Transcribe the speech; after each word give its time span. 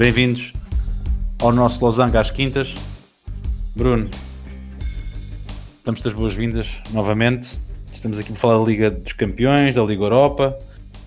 Bem-vindos 0.00 0.54
ao 1.42 1.52
nosso 1.52 1.84
Losango 1.84 2.16
às 2.16 2.30
quintas. 2.30 2.74
Bruno, 3.76 4.08
damos-te 5.84 6.08
as 6.08 6.14
boas-vindas 6.14 6.80
novamente. 6.90 7.58
Estamos 7.92 8.18
aqui 8.18 8.32
para 8.32 8.40
falar 8.40 8.58
da 8.60 8.64
Liga 8.64 8.90
dos 8.90 9.12
Campeões, 9.12 9.74
da 9.74 9.84
Liga 9.84 10.02
Europa. 10.02 10.58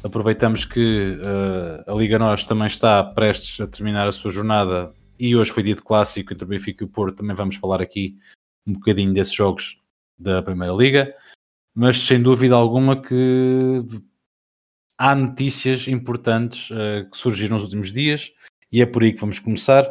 Aproveitamos 0.04 0.64
que 0.66 1.18
uh, 1.18 1.92
a 1.92 1.96
Liga 1.96 2.20
Nós 2.20 2.46
também 2.46 2.68
está 2.68 3.04
prestes 3.04 3.60
a 3.60 3.66
terminar 3.66 4.08
a 4.08 4.12
sua 4.12 4.30
jornada 4.30 4.94
e 5.20 5.36
hoje 5.36 5.50
foi 5.50 5.64
dia 5.64 5.74
de 5.74 5.82
clássico 5.82 6.32
entre 6.32 6.46
o 6.46 6.48
Benfica 6.48 6.84
e 6.84 6.86
o 6.86 6.90
Porto. 6.92 7.18
Também 7.18 7.36
vamos 7.36 7.56
falar 7.56 7.82
aqui 7.82 8.16
um 8.64 8.74
bocadinho 8.74 9.12
desses 9.12 9.34
jogos 9.34 9.82
da 10.20 10.40
Primeira 10.44 10.72
Liga. 10.72 11.16
Mas 11.74 11.98
sem 11.98 12.22
dúvida 12.22 12.54
alguma 12.54 13.02
que 13.02 13.84
há 15.00 15.16
notícias 15.16 15.88
importantes 15.88 16.70
uh, 16.70 17.10
que 17.10 17.18
surgiram 17.18 17.56
nos 17.56 17.64
últimos 17.64 17.92
dias 17.92 18.32
e 18.74 18.82
é 18.82 18.88
por 18.88 19.04
aí 19.04 19.14
que 19.14 19.22
vamos 19.22 19.38
começar, 19.38 19.86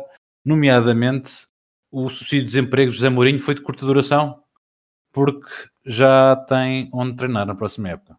nomeadamente 0.45 1.47
o 1.89 2.09
subsídio 2.09 2.41
de 2.41 2.47
desemprego 2.47 2.91
de 2.91 2.97
José 2.97 3.09
Mourinho 3.09 3.39
foi 3.39 3.55
de 3.55 3.63
curta 3.63 3.87
duração, 3.87 4.43
porque 5.13 5.49
já 5.87 6.35
tem 6.49 6.91
onde 6.93 7.15
treinar 7.15 7.47
na 7.47 7.55
próxima 7.55 7.91
época. 7.91 8.19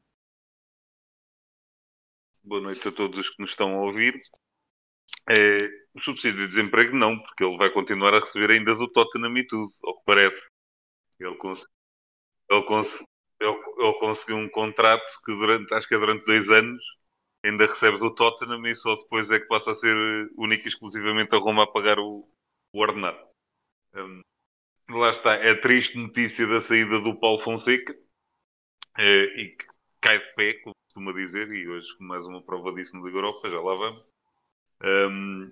Boa 2.41 2.61
noite 2.61 2.87
a 2.87 2.93
todos 2.93 3.29
que 3.31 3.41
nos 3.41 3.51
estão 3.51 3.75
a 3.75 3.81
ouvir. 3.81 4.15
É, 5.29 5.57
o 5.93 5.99
subsídio 5.99 6.47
de 6.47 6.55
desemprego 6.55 6.95
não, 6.95 7.19
porque 7.19 7.43
ele 7.43 7.57
vai 7.57 7.69
continuar 7.69 8.13
a 8.13 8.21
receber 8.21 8.51
ainda 8.51 8.73
do 8.73 8.87
Tottenham 8.87 9.37
e 9.37 9.45
tudo, 9.45 9.67
ao 9.83 9.97
que 9.97 10.05
parece. 10.05 10.41
Ele, 11.19 11.35
cons 11.35 11.61
ele, 12.49 12.63
cons 12.63 12.87
ele, 13.41 13.51
ele 13.51 13.99
conseguiu 13.99 14.37
um 14.37 14.47
contrato 14.47 15.03
que 15.25 15.33
durante, 15.33 15.73
acho 15.73 15.89
que 15.89 15.95
é 15.95 15.99
durante 15.99 16.25
dois 16.25 16.47
anos, 16.49 16.81
ainda 17.43 17.65
recebe 17.65 17.97
do 17.99 18.13
Tottenham 18.13 18.65
e 18.65 18.75
só 18.75 18.95
depois 18.95 19.29
é 19.29 19.39
que 19.39 19.47
passa 19.47 19.71
a 19.71 19.75
ser 19.75 19.95
única 20.37 20.63
e 20.65 20.67
exclusivamente 20.69 21.35
a 21.35 21.39
Roma 21.39 21.63
a 21.63 21.67
pagar 21.67 21.99
o, 21.99 22.27
o 22.73 22.79
ordenado. 22.79 23.19
Um, 23.93 24.21
lá 24.89 25.11
está, 25.11 25.35
é 25.35 25.51
a 25.51 25.61
triste 25.61 25.97
notícia 25.97 26.47
da 26.47 26.61
saída 26.61 26.99
do 26.99 27.19
Paulo 27.19 27.43
Fonseca 27.43 27.95
é, 28.97 29.23
e 29.41 29.55
que 29.55 29.65
cai 30.01 30.19
de 30.19 30.33
pé, 30.35 30.53
como 30.63 30.75
costuma 30.85 31.13
dizer, 31.13 31.51
e 31.51 31.67
hoje 31.67 31.87
mais 31.99 32.25
uma 32.25 32.41
prova 32.41 32.71
disso 32.73 32.95
no 32.95 33.05
Liga 33.05 33.17
Europa, 33.17 33.49
já 33.49 33.59
lá 33.59 33.73
vamos. 33.73 34.05
Um, 34.83 35.51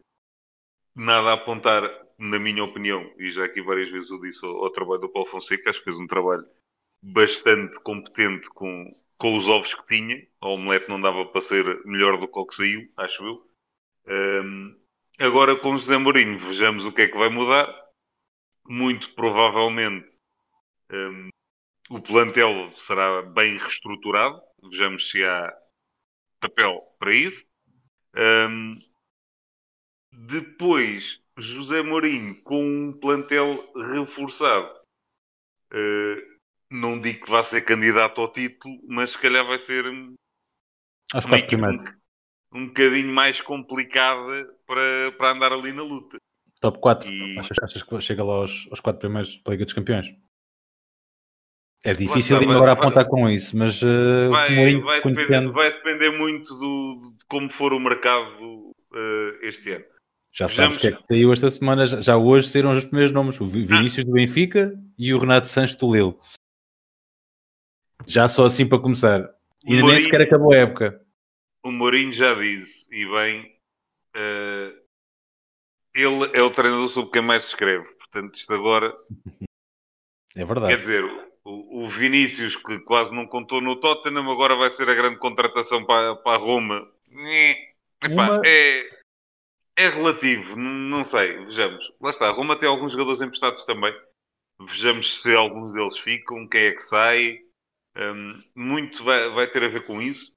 nada 0.96 1.30
a 1.30 1.34
apontar, 1.34 1.84
na 2.18 2.40
minha 2.40 2.64
opinião, 2.64 3.12
e 3.18 3.32
já 3.32 3.46
aqui 3.46 3.62
várias 3.62 3.90
vezes 3.90 4.12
o 4.12 4.20
disse 4.20 4.46
ao, 4.46 4.64
ao 4.64 4.72
trabalho 4.72 5.02
do 5.02 5.10
Paulo 5.10 5.30
Fonseca, 5.30 5.70
acho 5.70 5.80
que 5.80 5.86
fez 5.86 5.98
um 5.98 6.08
trabalho 6.08 6.44
bastante 7.02 7.80
competente 7.82 8.48
com, 8.50 8.94
com 9.22 9.38
os 9.38 9.48
ovos 9.48 9.72
que 9.76 9.86
tinha. 9.86 10.28
A 10.42 10.48
omelete 10.48 10.90
não 10.90 11.00
dava 11.00 11.24
para 11.26 11.44
ser 11.44 11.86
melhor 11.86 12.18
do 12.18 12.28
que 12.28 12.40
o 12.40 12.46
que 12.48 12.56
saiu, 12.56 12.90
acho 12.98 13.24
eu. 13.24 14.44
Um, 14.44 14.76
agora 15.20 15.56
com 15.56 15.76
o 15.76 15.78
José 15.78 15.96
Mourinho, 15.96 16.40
vejamos 16.40 16.84
o 16.84 16.92
que 16.92 17.04
é 17.04 17.08
que 17.08 17.18
vai 17.18 17.30
mudar. 17.30 17.72
Muito 18.68 19.14
provavelmente 19.14 20.10
um, 20.92 21.30
o 21.92 22.02
plantel 22.02 22.74
será 22.88 23.22
bem 23.22 23.60
reestruturado. 23.60 24.42
Vejamos 24.72 25.08
se 25.12 25.24
há 25.24 25.54
papel 26.40 26.80
para 26.98 27.14
isso. 27.14 27.46
Um, 28.18 28.74
depois, 30.12 31.22
José 31.38 31.84
Mourinho 31.84 32.42
com 32.44 32.64
um 32.64 33.00
plantel 33.00 33.72
reforçado. 33.76 34.82
Uh, 35.72 36.41
não 36.72 37.00
digo 37.00 37.26
que 37.26 37.32
vá 37.32 37.44
ser 37.44 37.62
candidato 37.62 38.22
ao 38.22 38.32
título, 38.32 38.80
mas 38.88 39.12
se 39.12 39.20
calhar 39.20 39.46
vai 39.46 39.60
ser 39.60 39.86
Aos 41.14 41.26
quatro 41.26 41.48
primeiros. 41.48 41.90
Um, 42.54 42.62
um 42.62 42.68
bocadinho 42.68 43.14
mais 43.14 43.42
complicada 43.42 44.50
para, 44.66 45.12
para 45.18 45.32
andar 45.34 45.52
ali 45.52 45.74
na 45.74 45.84
luta. 45.84 46.18
Top 46.62 46.80
4. 46.80 47.12
E... 47.12 47.40
Achas, 47.40 47.58
achas 47.62 47.84
que 47.84 48.02
chega 48.02 48.24
lá 48.24 48.36
aos, 48.36 48.68
aos 48.72 48.80
4 48.80 49.00
primeiros 49.00 49.42
da 49.44 49.52
Liga 49.52 49.66
dos 49.66 49.74
Campeões? 49.74 50.16
É 51.84 51.94
difícil 51.94 52.38
de 52.40 52.46
agora 52.46 52.74
apontar 52.74 53.08
com 53.08 53.28
isso, 53.28 53.58
mas 53.58 53.82
uh, 53.82 54.30
vai, 54.30 54.76
vai, 54.80 55.02
depender, 55.02 55.52
vai, 55.52 55.72
depender, 55.72 56.12
muito 56.12 56.54
do, 56.54 57.16
de 57.18 57.26
como 57.28 57.50
for 57.54 57.74
o 57.74 57.80
mercado 57.80 58.72
uh, 58.92 59.38
este 59.42 59.72
ano. 59.72 59.86
Já 60.32 60.48
sabes 60.48 60.78
que 60.78 60.88
é 60.88 60.92
que 60.92 61.04
saiu 61.08 61.34
esta 61.34 61.50
semana, 61.50 61.88
já 61.88 62.16
hoje 62.16 62.48
saíram 62.50 62.78
os 62.78 62.86
primeiros 62.86 63.12
nomes, 63.12 63.42
o 63.42 63.46
Vinícius 63.46 64.06
ah. 64.06 64.08
do 64.08 64.14
Benfica 64.14 64.80
e 64.98 65.12
o 65.12 65.18
Renato 65.18 65.50
Sanches 65.50 65.76
do 65.76 65.92
Lille. 65.92 66.16
Já 68.08 68.28
só 68.28 68.46
assim 68.46 68.68
para 68.68 68.80
começar. 68.80 69.22
E 69.64 69.76
Mourinho, 69.76 69.92
nem 69.92 70.02
sequer 70.02 70.22
acabou 70.22 70.54
a 70.54 70.58
época. 70.58 71.02
O 71.64 71.72
Mourinho 71.72 72.14
já 72.14 72.34
disse, 72.34 72.88
e 72.92 73.06
bem, 73.06 73.56
uh, 74.16 74.82
ele 75.94 76.32
é 76.34 76.42
o 76.42 76.50
treinador 76.50 76.90
sobre 76.90 77.12
quem 77.12 77.22
mais 77.22 77.44
se 77.44 77.50
escreve. 77.50 77.86
Portanto, 77.96 78.36
isto 78.36 78.54
agora. 78.54 78.94
É 80.36 80.44
verdade. 80.44 80.74
Quer 80.74 80.80
dizer, 80.82 81.04
o, 81.44 81.86
o 81.86 81.90
Vinícius, 81.90 82.56
que 82.56 82.80
quase 82.80 83.14
não 83.14 83.28
contou 83.28 83.62
no 83.62 83.76
Tottenham, 83.76 84.32
agora 84.32 84.56
vai 84.56 84.72
ser 84.72 84.90
a 84.90 84.96
grande 84.96 85.18
contratação 85.18 85.86
para, 85.86 86.16
para 86.16 86.38
a 86.38 86.40
Roma. 86.40 86.88
Epá, 88.04 88.38
Uma... 88.38 88.42
é, 88.46 88.90
é 89.78 89.90
relativo, 89.90 90.56
não 90.56 91.04
sei. 91.04 91.46
Vejamos. 91.46 91.84
Lá 92.02 92.10
está, 92.10 92.28
a 92.28 92.32
Roma 92.32 92.58
tem 92.58 92.68
alguns 92.68 92.92
jogadores 92.92 93.22
emprestados 93.22 93.64
também. 93.66 93.94
Vejamos 94.60 95.22
se 95.22 95.34
alguns 95.36 95.74
deles 95.74 95.98
ficam, 96.00 96.48
quem 96.48 96.62
é 96.62 96.72
que 96.72 96.84
sai. 96.84 97.40
Um, 97.98 98.32
muito 98.56 99.04
vai, 99.04 99.30
vai, 99.32 99.48
ter 99.52 99.64
a 99.64 99.70
ver 99.70 99.86
com 99.86 100.02
isso. 100.02 100.32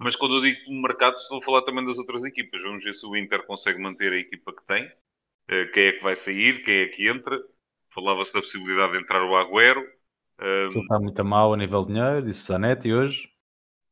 Mas 0.00 0.16
quando 0.16 0.36
eu 0.36 0.42
digo 0.42 0.58
mercado, 0.80 1.16
estou 1.16 1.38
a 1.38 1.44
falar 1.44 1.62
também 1.62 1.84
das 1.84 1.98
outras 1.98 2.24
equipas. 2.24 2.62
Vamos 2.62 2.84
ver 2.84 2.94
se 2.94 3.04
o 3.04 3.16
Inter 3.16 3.44
consegue 3.46 3.80
manter 3.80 4.12
a 4.12 4.16
equipa 4.16 4.52
que 4.52 4.66
tem. 4.66 4.84
Uh, 5.50 5.70
quem 5.72 5.84
é 5.84 5.92
que 5.92 6.04
vai 6.04 6.16
sair, 6.16 6.62
quem 6.64 6.82
é 6.82 6.86
que 6.88 7.08
entra. 7.08 7.38
Falava-se 7.94 8.32
da 8.32 8.40
possibilidade 8.40 8.92
de 8.92 8.98
entrar 8.98 9.24
o 9.24 9.36
Agüero. 9.36 9.84
Um, 10.40 10.80
está 10.80 11.00
muito 11.00 11.24
mal 11.24 11.52
a 11.52 11.56
nível 11.56 11.84
de 11.84 11.94
dinheiro, 11.94 12.22
disse 12.22 12.46
Zanetti 12.46 12.92
hoje. 12.92 13.28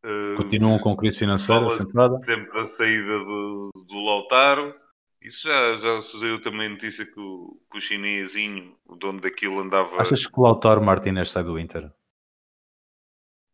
Uh, 0.04 0.36
Continuam 0.36 0.78
com 0.78 0.96
crise 0.96 1.18
financeira 1.18 1.68
centrada. 1.70 2.20
Sempre 2.24 2.60
a 2.60 2.66
saída 2.66 3.18
do, 3.18 3.70
do 3.74 4.04
Lautaro. 4.04 4.72
Isso 5.20 5.48
já, 5.48 5.78
já 5.78 6.02
sucedeu 6.02 6.40
também 6.40 6.68
notícia 6.68 7.04
que 7.04 7.18
o, 7.18 7.60
que 7.72 7.78
o 7.78 7.80
chinesinho, 7.80 8.76
o 8.86 8.94
dono 8.94 9.20
daquilo, 9.20 9.60
andava. 9.60 10.00
Achas 10.00 10.24
que 10.24 10.38
o 10.38 10.42
Lautaro 10.42 10.80
Martinez 10.80 11.32
sai 11.32 11.42
do 11.42 11.58
Inter? 11.58 11.90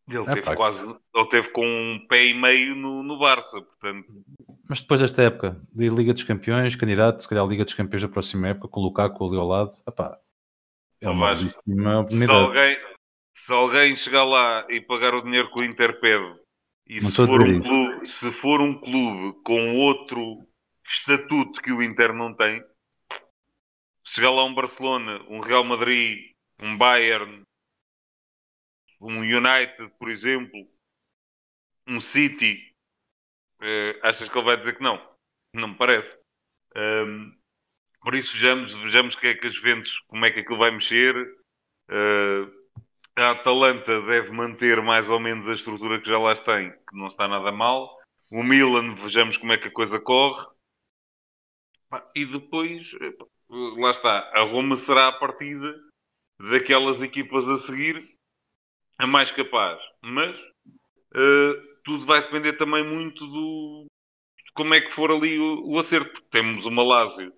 Ele 0.07 0.19
é, 0.19 0.25
teve 0.25 0.41
pá. 0.41 0.55
quase, 0.55 0.79
ele 0.81 1.29
teve 1.29 1.49
com 1.49 1.65
um 1.65 2.05
pé 2.07 2.25
e 2.25 2.33
meio 2.33 2.75
no, 2.75 3.03
no 3.03 3.17
Barça, 3.17 3.61
portanto. 3.61 4.05
Mas 4.67 4.81
depois 4.81 4.99
desta 4.99 5.21
época, 5.23 5.61
de 5.73 5.89
Liga 5.89 6.13
dos 6.13 6.23
Campeões, 6.23 6.75
candidato, 6.75 7.21
se 7.21 7.29
calhar 7.29 7.45
Liga 7.47 7.63
dos 7.63 7.73
Campeões 7.73 8.01
da 8.01 8.09
próxima 8.09 8.49
época, 8.49 8.67
com 8.67 8.81
o 8.81 8.83
Lukaku 8.83 9.27
ali 9.27 9.37
ao 9.37 9.47
lado, 9.47 9.71
epá, 9.87 10.17
é 11.03 11.09
uma, 11.09 11.33
uma 11.67 11.99
oportunidade. 11.99 12.31
Se 12.31 12.45
alguém, 12.45 12.77
se 13.35 13.53
alguém 13.53 13.95
chegar 13.97 14.23
lá 14.23 14.65
e 14.69 14.81
pagar 14.81 15.13
o 15.13 15.21
dinheiro 15.21 15.51
que 15.51 15.61
o 15.61 15.65
Inter 15.65 15.99
pede, 15.99 16.39
e 16.87 17.01
se 17.01 17.11
for, 17.11 17.43
um 17.43 17.61
clube, 17.61 18.07
se 18.07 18.31
for 18.33 18.61
um 18.61 18.79
clube 18.79 19.41
com 19.43 19.75
outro 19.77 20.45
estatuto 20.85 21.61
que 21.61 21.71
o 21.71 21.81
Inter 21.81 22.13
não 22.13 22.33
tem, 22.33 22.63
chegar 24.05 24.31
lá 24.31 24.43
um 24.45 24.53
Barcelona, 24.53 25.21
um 25.29 25.39
Real 25.39 25.63
Madrid, 25.63 26.19
um 26.61 26.77
Bayern, 26.77 27.43
um 29.03 29.19
United, 29.19 29.91
por 29.99 30.09
exemplo, 30.09 30.67
um 31.87 31.99
City, 31.99 32.73
uh, 33.61 33.99
achas 34.03 34.29
que 34.29 34.37
ele 34.37 34.45
vai 34.45 34.57
dizer 34.57 34.77
que 34.77 34.83
não? 34.83 35.05
Não 35.53 35.69
me 35.69 35.77
parece. 35.77 36.17
Um, 36.75 37.35
por 38.01 38.15
isso 38.15 38.33
vejamos, 38.33 38.73
vejamos 38.83 39.15
que 39.15 39.27
é 39.27 39.33
que 39.35 39.47
as 39.47 39.53
Juventus, 39.53 39.97
como 40.07 40.25
é 40.25 40.31
que 40.31 40.39
aquilo 40.39 40.57
vai 40.57 40.71
mexer. 40.71 41.15
Uh, 41.89 42.63
a 43.15 43.31
Atalanta 43.31 44.01
deve 44.01 44.31
manter 44.31 44.81
mais 44.81 45.07
ou 45.09 45.19
menos 45.19 45.47
a 45.47 45.53
estrutura 45.53 46.01
que 46.01 46.09
já 46.09 46.17
lá 46.17 46.35
tem, 46.35 46.71
que 46.71 46.97
não 46.97 47.07
está 47.07 47.27
nada 47.27 47.51
mal. 47.51 48.01
O 48.31 48.41
Milan, 48.41 48.95
vejamos 48.95 49.37
como 49.37 49.53
é 49.53 49.57
que 49.57 49.67
a 49.67 49.71
coisa 49.71 49.99
corre. 49.99 50.47
E 52.15 52.25
depois, 52.25 52.89
lá 53.49 53.91
está, 53.91 54.31
a 54.33 54.41
Roma 54.41 54.77
será 54.77 55.09
a 55.09 55.19
partida 55.19 55.79
daquelas 56.39 56.99
equipas 57.03 57.47
a 57.47 57.59
seguir 57.59 58.03
a 58.97 59.07
mais 59.07 59.31
capaz. 59.31 59.79
Mas 60.01 60.35
uh, 60.35 61.73
tudo 61.83 62.05
vai 62.05 62.21
depender 62.21 62.53
também 62.53 62.83
muito 62.83 63.25
do 63.27 63.85
de 64.45 64.51
como 64.53 64.73
é 64.73 64.81
que 64.81 64.93
for 64.93 65.11
ali 65.11 65.39
o, 65.39 65.67
o 65.67 65.79
acerto. 65.79 66.21
Temos 66.31 66.65
o 66.65 66.71
Malásio 66.71 67.33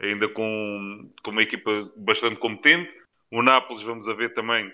ainda 0.00 0.28
com, 0.28 1.12
com 1.22 1.30
uma 1.30 1.42
equipa 1.42 1.70
bastante 1.96 2.36
competente. 2.36 2.92
O 3.30 3.42
Nápoles, 3.42 3.82
vamos 3.82 4.08
a 4.08 4.14
ver 4.14 4.34
também 4.34 4.72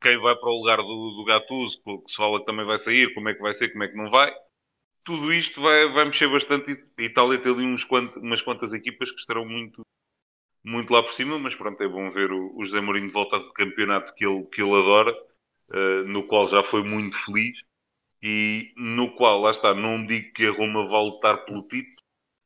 quem 0.00 0.18
vai 0.18 0.34
para 0.34 0.48
o 0.50 0.58
lugar 0.58 0.78
do, 0.78 1.10
do 1.16 1.24
Gattuso, 1.24 1.80
que 1.84 2.10
se 2.10 2.16
fala 2.16 2.40
que 2.40 2.46
também 2.46 2.66
vai 2.66 2.78
sair, 2.78 3.14
como 3.14 3.28
é 3.28 3.34
que 3.34 3.40
vai 3.40 3.54
ser, 3.54 3.70
como 3.70 3.84
é 3.84 3.88
que 3.88 3.96
não 3.96 4.10
vai. 4.10 4.34
Tudo 5.04 5.32
isto 5.32 5.60
vai, 5.60 5.92
vai 5.92 6.04
mexer 6.06 6.28
bastante 6.28 6.72
e, 6.98 7.04
e 7.04 7.10
tal 7.10 7.30
ali 7.30 7.64
uns 7.64 7.84
quant, 7.84 8.14
umas 8.16 8.42
quantas 8.42 8.72
equipas 8.72 9.10
que 9.10 9.18
estarão 9.18 9.44
muito, 9.46 9.82
muito 10.64 10.92
lá 10.92 11.02
por 11.02 11.12
cima, 11.12 11.38
mas 11.38 11.54
pronto, 11.54 11.80
é 11.82 11.88
bom 11.88 12.10
ver 12.10 12.32
o, 12.32 12.58
o 12.58 12.64
José 12.64 12.80
Mourinho 12.80 13.06
de 13.06 13.12
volta 13.12 13.38
do 13.38 13.52
campeonato 13.52 14.14
que 14.14 14.26
ele, 14.26 14.44
que 14.46 14.60
ele 14.60 14.74
adora 14.74 15.16
uh, 15.72 16.08
no 16.08 16.26
qual 16.26 16.46
já 16.48 16.62
foi 16.64 16.82
muito 16.82 17.16
feliz 17.24 17.58
e 18.22 18.72
no 18.76 19.14
qual, 19.16 19.40
lá 19.40 19.50
está, 19.50 19.74
não 19.74 20.06
digo 20.06 20.32
que 20.32 20.46
a 20.46 20.52
Roma 20.52 20.86
vá 20.88 21.00
lutar 21.00 21.44
pelo 21.44 21.66
título, 21.66 21.96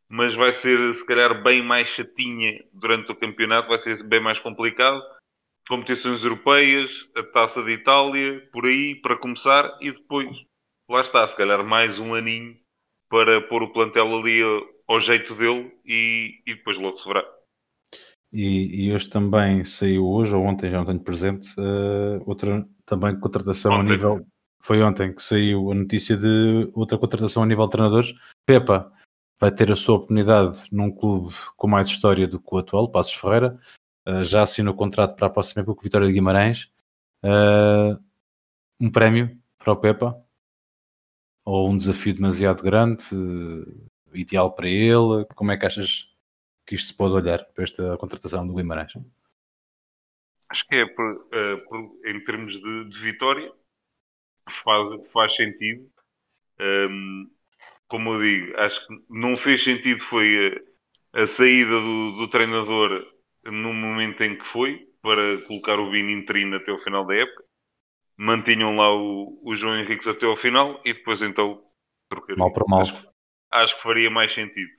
mas 0.09 0.35
vai 0.35 0.53
ser 0.55 0.95
se 0.95 1.05
calhar 1.05 1.43
bem 1.43 1.63
mais 1.63 1.89
chatinha 1.89 2.65
durante 2.73 3.13
o 3.13 3.17
campeonato, 3.17 3.69
vai 3.69 3.79
ser 3.79 4.03
bem 4.05 4.21
mais 4.21 4.39
complicado. 4.39 5.03
Competições 5.69 6.23
europeias, 6.23 6.91
a 7.17 7.25
taça 7.25 7.63
de 7.63 7.73
Itália, 7.73 8.49
por 8.53 8.65
aí, 8.65 8.95
para 8.95 9.17
começar, 9.17 9.77
e 9.81 9.91
depois, 9.91 10.29
lá 10.89 11.01
está, 11.01 11.27
se 11.27 11.37
calhar 11.37 11.63
mais 11.65 11.99
um 11.99 12.15
aninho 12.15 12.57
para 13.09 13.41
pôr 13.43 13.63
o 13.63 13.73
plantel 13.73 14.17
ali 14.17 14.41
ao 14.89 15.01
jeito 15.01 15.35
dele 15.35 15.73
e, 15.85 16.41
e 16.47 16.55
depois 16.55 16.79
logo 16.79 16.97
se 16.97 17.07
verá. 17.07 17.36
E, 18.39 18.85
e, 18.85 18.93
hoje 18.93 19.09
também 19.09 19.65
saiu, 19.65 20.07
hoje 20.07 20.35
ou 20.35 20.45
ontem, 20.45 20.69
já 20.69 20.77
não 20.77 20.85
tenho 20.85 21.01
presente, 21.01 21.49
uh, 21.59 22.23
outra 22.27 22.69
também 22.85 23.19
contratação 23.19 23.73
ontem. 23.73 23.93
a 23.93 23.93
nível. 23.95 24.27
Foi 24.61 24.83
ontem 24.83 25.15
que 25.15 25.23
saiu 25.23 25.73
a 25.73 25.75
notícia 25.75 26.19
de 26.19 26.71
outra 26.75 26.99
contratação 26.99 27.43
a 27.43 27.47
nível 27.47 27.65
de 27.65 27.71
treinadores. 27.71 28.15
Pepa 28.45 28.93
vai 29.41 29.51
ter 29.51 29.73
a 29.73 29.77
sua 29.77 29.97
oportunidade 29.97 30.65
num 30.71 30.91
clube 30.91 31.35
com 31.57 31.67
mais 31.67 31.89
história 31.89 32.29
do 32.29 32.39
que 32.39 32.55
o 32.55 32.59
atual, 32.59 32.91
Passos 32.91 33.15
Ferreira. 33.15 33.59
Uh, 34.07 34.23
já 34.23 34.43
assinou 34.43 34.75
o 34.75 34.77
contrato 34.77 35.17
para 35.17 35.29
a 35.29 35.31
próxima 35.31 35.63
época 35.63 35.77
com 35.79 35.83
Vitória 35.85 36.07
de 36.07 36.13
Guimarães. 36.13 36.71
Uh, 37.25 37.99
um 38.79 38.91
prémio 38.91 39.35
para 39.59 39.73
o 39.73 39.77
Pepa 39.77 40.15
ou 41.43 41.71
um 41.71 41.77
desafio 41.79 42.13
demasiado 42.13 42.63
grande, 42.63 43.03
ideal 44.13 44.53
para 44.53 44.69
ele? 44.69 45.25
Como 45.35 45.53
é 45.53 45.57
que 45.57 45.65
achas 45.65 46.15
que 46.67 46.75
isto 46.75 46.89
se 46.89 46.95
pode 46.95 47.15
olhar 47.15 47.45
para 47.55 47.65
esta 47.65 47.97
contratação 47.97 48.47
do 48.47 48.55
Guimarães? 48.55 48.93
Acho 50.49 50.67
que 50.67 50.75
é 50.75 50.87
por, 50.87 51.13
uh, 51.13 51.69
por, 51.69 52.09
em 52.09 52.25
termos 52.25 52.53
de, 52.55 52.85
de, 52.91 52.99
vitória, 53.01 53.53
faz, 54.65 55.11
faz 55.13 55.37
sentido. 55.37 55.89
Um, 56.61 57.31
como 57.89 58.15
eu 58.15 58.23
digo, 58.23 58.59
acho 58.59 58.87
que 58.87 58.95
não 59.09 59.37
fez 59.37 59.63
sentido 59.63 60.03
foi 60.05 60.63
a, 61.15 61.23
a 61.23 61.27
saída 61.27 61.71
do, 61.71 62.13
do, 62.17 62.29
treinador 62.29 63.07
no 63.45 63.73
momento 63.73 64.23
em 64.23 64.37
que 64.37 64.45
foi, 64.47 64.89
para 65.03 65.41
colocar 65.47 65.79
o 65.79 65.91
Vini 65.91 66.13
interino 66.13 66.57
até 66.57 66.73
o 66.73 66.79
final 66.79 67.07
da 67.07 67.15
época. 67.15 67.45
Mantinham 68.17 68.77
lá 68.77 68.93
o, 68.93 69.39
o 69.45 69.55
João 69.55 69.77
Henrique 69.77 70.09
até 70.09 70.27
ao 70.27 70.37
final 70.37 70.81
e 70.85 70.93
depois 70.93 71.23
então 71.23 71.63
trocariam. 72.09 72.39
Mal 72.39 72.53
para 72.53 72.65
mal. 72.67 72.81
Acho, 72.81 73.09
acho 73.53 73.77
que 73.77 73.83
faria 73.83 74.11
mais 74.11 74.35
sentido. 74.35 74.71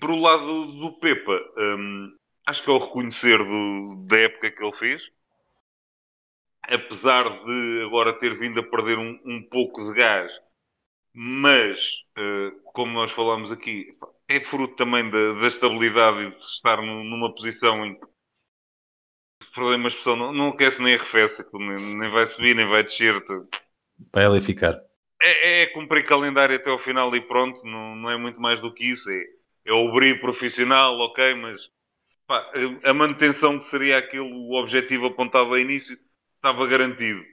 Por 0.00 0.10
o 0.10 0.20
lado 0.20 0.72
do 0.72 0.98
Pepa, 0.98 1.40
um, 1.56 2.16
acho 2.46 2.62
que 2.62 2.70
é 2.70 2.72
o 2.72 2.78
reconhecer 2.78 3.38
do, 3.38 4.06
da 4.08 4.18
época 4.18 4.50
que 4.50 4.62
ele 4.62 4.76
fez. 4.76 5.02
Apesar 6.62 7.24
de 7.44 7.82
agora 7.84 8.18
ter 8.18 8.38
vindo 8.38 8.60
a 8.60 8.62
perder 8.62 8.98
um, 8.98 9.20
um 9.24 9.42
pouco 9.50 9.84
de 9.84 9.98
gás, 9.98 10.32
mas, 11.12 11.78
uh, 12.18 12.60
como 12.72 12.92
nós 12.92 13.12
falamos 13.12 13.52
aqui, 13.52 13.96
é 14.28 14.40
fruto 14.40 14.74
também 14.76 15.08
da, 15.10 15.34
da 15.34 15.46
estabilidade 15.46 16.22
e 16.22 16.30
de 16.30 16.44
estar 16.46 16.80
numa 16.80 17.34
posição 17.34 17.84
em 17.84 17.94
que 17.94 18.06
problema 19.54 19.86
a 19.86 19.88
expressão 19.88 20.16
não, 20.16 20.32
não 20.32 20.48
aquece 20.48 20.82
nem 20.82 20.94
arrefece, 20.94 21.44
nem, 21.52 21.96
nem 21.96 22.10
vai 22.10 22.26
subir, 22.26 22.54
nem 22.54 22.66
vai 22.66 22.82
descer. 22.82 23.22
Vai 24.12 24.24
ali 24.24 24.40
ficar. 24.40 24.80
É, 25.22 25.62
é 25.62 25.66
cumprir 25.68 26.04
calendário 26.04 26.56
até 26.56 26.70
ao 26.70 26.78
final 26.78 27.14
e 27.14 27.20
pronto, 27.20 27.64
não, 27.64 27.94
não 27.94 28.10
é 28.10 28.16
muito 28.16 28.40
mais 28.40 28.60
do 28.60 28.72
que 28.72 28.84
isso. 28.84 29.08
É, 29.08 29.24
é 29.64 29.72
o 29.72 29.92
brilho 29.92 30.20
profissional, 30.20 30.98
ok, 30.98 31.34
mas 31.34 31.68
pá, 32.26 32.52
a 32.84 32.94
manutenção 32.94 33.58
que 33.58 33.68
seria 33.70 33.98
aquele 33.98 34.20
o 34.22 34.52
objetivo 34.52 35.06
apontado 35.06 35.50
ao 35.50 35.58
início 35.58 35.98
estava 36.36 36.66
garantido. 36.66 37.24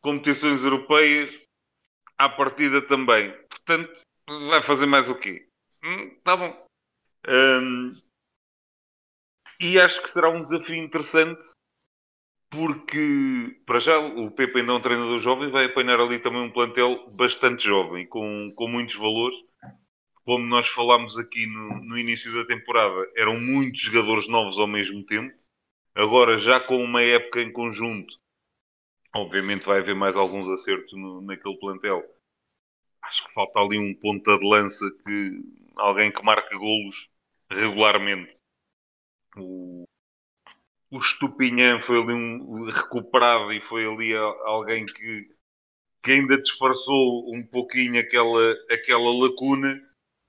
Competições 0.00 0.62
europeias, 0.62 1.30
à 2.16 2.28
partida 2.28 2.80
também. 2.82 3.32
Portanto, 3.48 3.92
vai 4.48 4.62
fazer 4.62 4.86
mais 4.86 5.08
o 5.08 5.14
quê? 5.14 5.46
Hum, 5.84 6.16
tá 6.22 6.36
bom. 6.36 6.66
Hum, 7.28 7.92
e 9.60 9.78
acho 9.78 10.00
que 10.02 10.10
será 10.10 10.30
um 10.30 10.42
desafio 10.42 10.76
interessante 10.76 11.42
porque, 12.50 13.60
para 13.64 13.78
já, 13.78 13.96
o 13.98 14.30
Pepe 14.30 14.58
ainda 14.58 14.72
é 14.72 14.74
um 14.74 14.80
treinador 14.80 15.20
jovem, 15.20 15.50
vai 15.50 15.66
apanhar 15.66 16.00
ali 16.00 16.18
também 16.18 16.40
um 16.40 16.50
plantel 16.50 17.08
bastante 17.12 17.64
jovem, 17.64 18.06
com, 18.08 18.50
com 18.56 18.66
muitos 18.66 18.96
valores 18.96 19.38
como 20.24 20.46
nós 20.46 20.68
falámos 20.68 21.16
aqui 21.18 21.46
no, 21.46 21.82
no, 21.82 21.98
início 21.98 22.32
da 22.34 22.46
temporada, 22.46 23.10
eram 23.16 23.38
muitos 23.38 23.80
jogadores 23.80 24.28
novos 24.28 24.58
ao 24.58 24.66
mesmo 24.66 25.04
tempo. 25.04 25.34
Agora, 25.94 26.38
já 26.38 26.60
com 26.60 26.82
uma 26.82 27.02
época 27.02 27.40
em 27.40 27.52
conjunto, 27.52 28.12
obviamente 29.14 29.64
vai 29.64 29.80
haver 29.80 29.94
mais 29.94 30.16
alguns 30.16 30.48
acertos 30.48 30.92
no, 30.92 31.20
naquele 31.20 31.58
plantel. 31.58 32.02
Acho 33.02 33.26
que 33.26 33.32
falta 33.32 33.58
ali 33.58 33.78
um 33.78 33.94
ponta 33.94 34.38
de 34.38 34.46
lança 34.46 34.84
que 35.04 35.42
alguém 35.76 36.12
que 36.12 36.22
marque 36.22 36.54
golos 36.56 37.08
regularmente. 37.50 38.38
O, 39.36 39.84
o 40.90 40.98
Estupinhã 40.98 41.80
foi 41.82 42.00
ali 42.00 42.12
um 42.12 42.64
recuperado 42.70 43.52
e 43.52 43.60
foi 43.62 43.86
ali 43.86 44.14
alguém 44.14 44.84
que, 44.84 45.28
que 46.02 46.12
ainda 46.12 46.40
disfarçou 46.40 47.34
um 47.34 47.42
pouquinho 47.44 47.98
aquela, 48.00 48.52
aquela 48.70 49.10
lacuna 49.12 49.80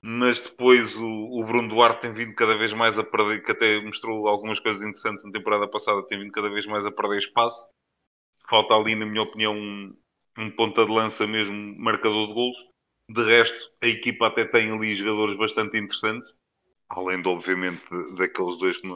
mas 0.04 0.40
depois 0.40 0.94
o, 0.96 1.40
o, 1.40 1.44
Bruno 1.46 1.68
Duarte 1.68 2.02
tem 2.02 2.12
vindo 2.12 2.34
cada 2.34 2.58
vez 2.58 2.72
mais 2.72 2.98
a 2.98 3.04
perder, 3.04 3.44
que 3.44 3.52
até 3.52 3.80
mostrou 3.80 4.26
algumas 4.26 4.58
coisas 4.58 4.82
interessantes 4.82 5.24
na 5.24 5.30
temporada 5.30 5.68
passada, 5.68 6.02
tem 6.08 6.18
vindo 6.18 6.32
cada 6.32 6.50
vez 6.50 6.66
mais 6.66 6.84
a 6.84 6.90
perder 6.90 7.18
espaço. 7.18 7.68
Falta 8.50 8.74
ali, 8.74 8.96
na 8.96 9.06
minha 9.06 9.22
opinião, 9.22 9.54
um, 9.54 9.96
um 10.38 10.50
ponta 10.50 10.84
de 10.84 10.90
lança 10.90 11.24
mesmo, 11.24 11.54
marcador 11.78 12.26
de 12.26 12.34
golos. 12.34 12.56
De 13.08 13.22
resto, 13.24 13.56
a 13.80 13.86
equipa 13.86 14.26
até 14.26 14.44
tem 14.44 14.72
ali 14.72 14.96
jogadores 14.96 15.36
bastante 15.36 15.78
interessantes, 15.78 16.28
além 16.88 17.22
de, 17.22 17.28
obviamente, 17.28 17.84
daqueles 18.16 18.58
dois 18.58 18.76
que 18.78 18.88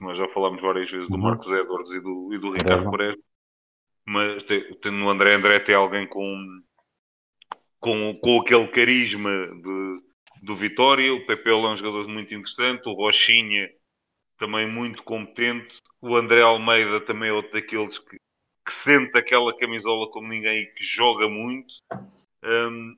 nós 0.00 0.16
já 0.16 0.28
falámos 0.28 0.62
várias 0.62 0.88
vezes, 0.88 1.08
do 1.08 1.16
uhum. 1.16 1.22
Marcos 1.22 1.50
Edwards 1.50 1.90
e 1.90 2.00
do, 2.00 2.32
e 2.32 2.38
do 2.38 2.52
Ricardo 2.52 2.90
Pereira. 2.92 3.16
Mas 4.06 4.44
tem, 4.44 4.72
tem, 4.74 4.92
no 4.92 5.10
André 5.10 5.34
André 5.34 5.58
tem 5.60 5.74
alguém 5.74 6.06
com, 6.06 6.62
com, 7.80 8.12
com 8.20 8.40
aquele 8.40 8.68
carisma 8.68 9.30
de 9.30 10.13
do 10.44 10.54
Vitória. 10.54 11.12
O 11.12 11.24
Pepe 11.24 11.48
é 11.48 11.54
um 11.54 11.76
jogador 11.76 12.06
muito 12.06 12.34
interessante. 12.34 12.86
O 12.86 12.92
Rochinha 12.92 13.70
também 14.38 14.68
muito 14.68 15.02
competente. 15.02 15.78
O 16.00 16.14
André 16.14 16.42
Almeida 16.42 17.00
também 17.00 17.30
é 17.30 17.32
outro 17.32 17.52
daqueles 17.52 17.98
que, 17.98 18.16
que 18.66 18.72
sente 18.72 19.16
aquela 19.16 19.56
camisola 19.56 20.10
como 20.10 20.28
ninguém 20.28 20.62
e 20.62 20.66
que 20.66 20.84
joga 20.84 21.28
muito. 21.28 21.74
Um, 22.44 22.96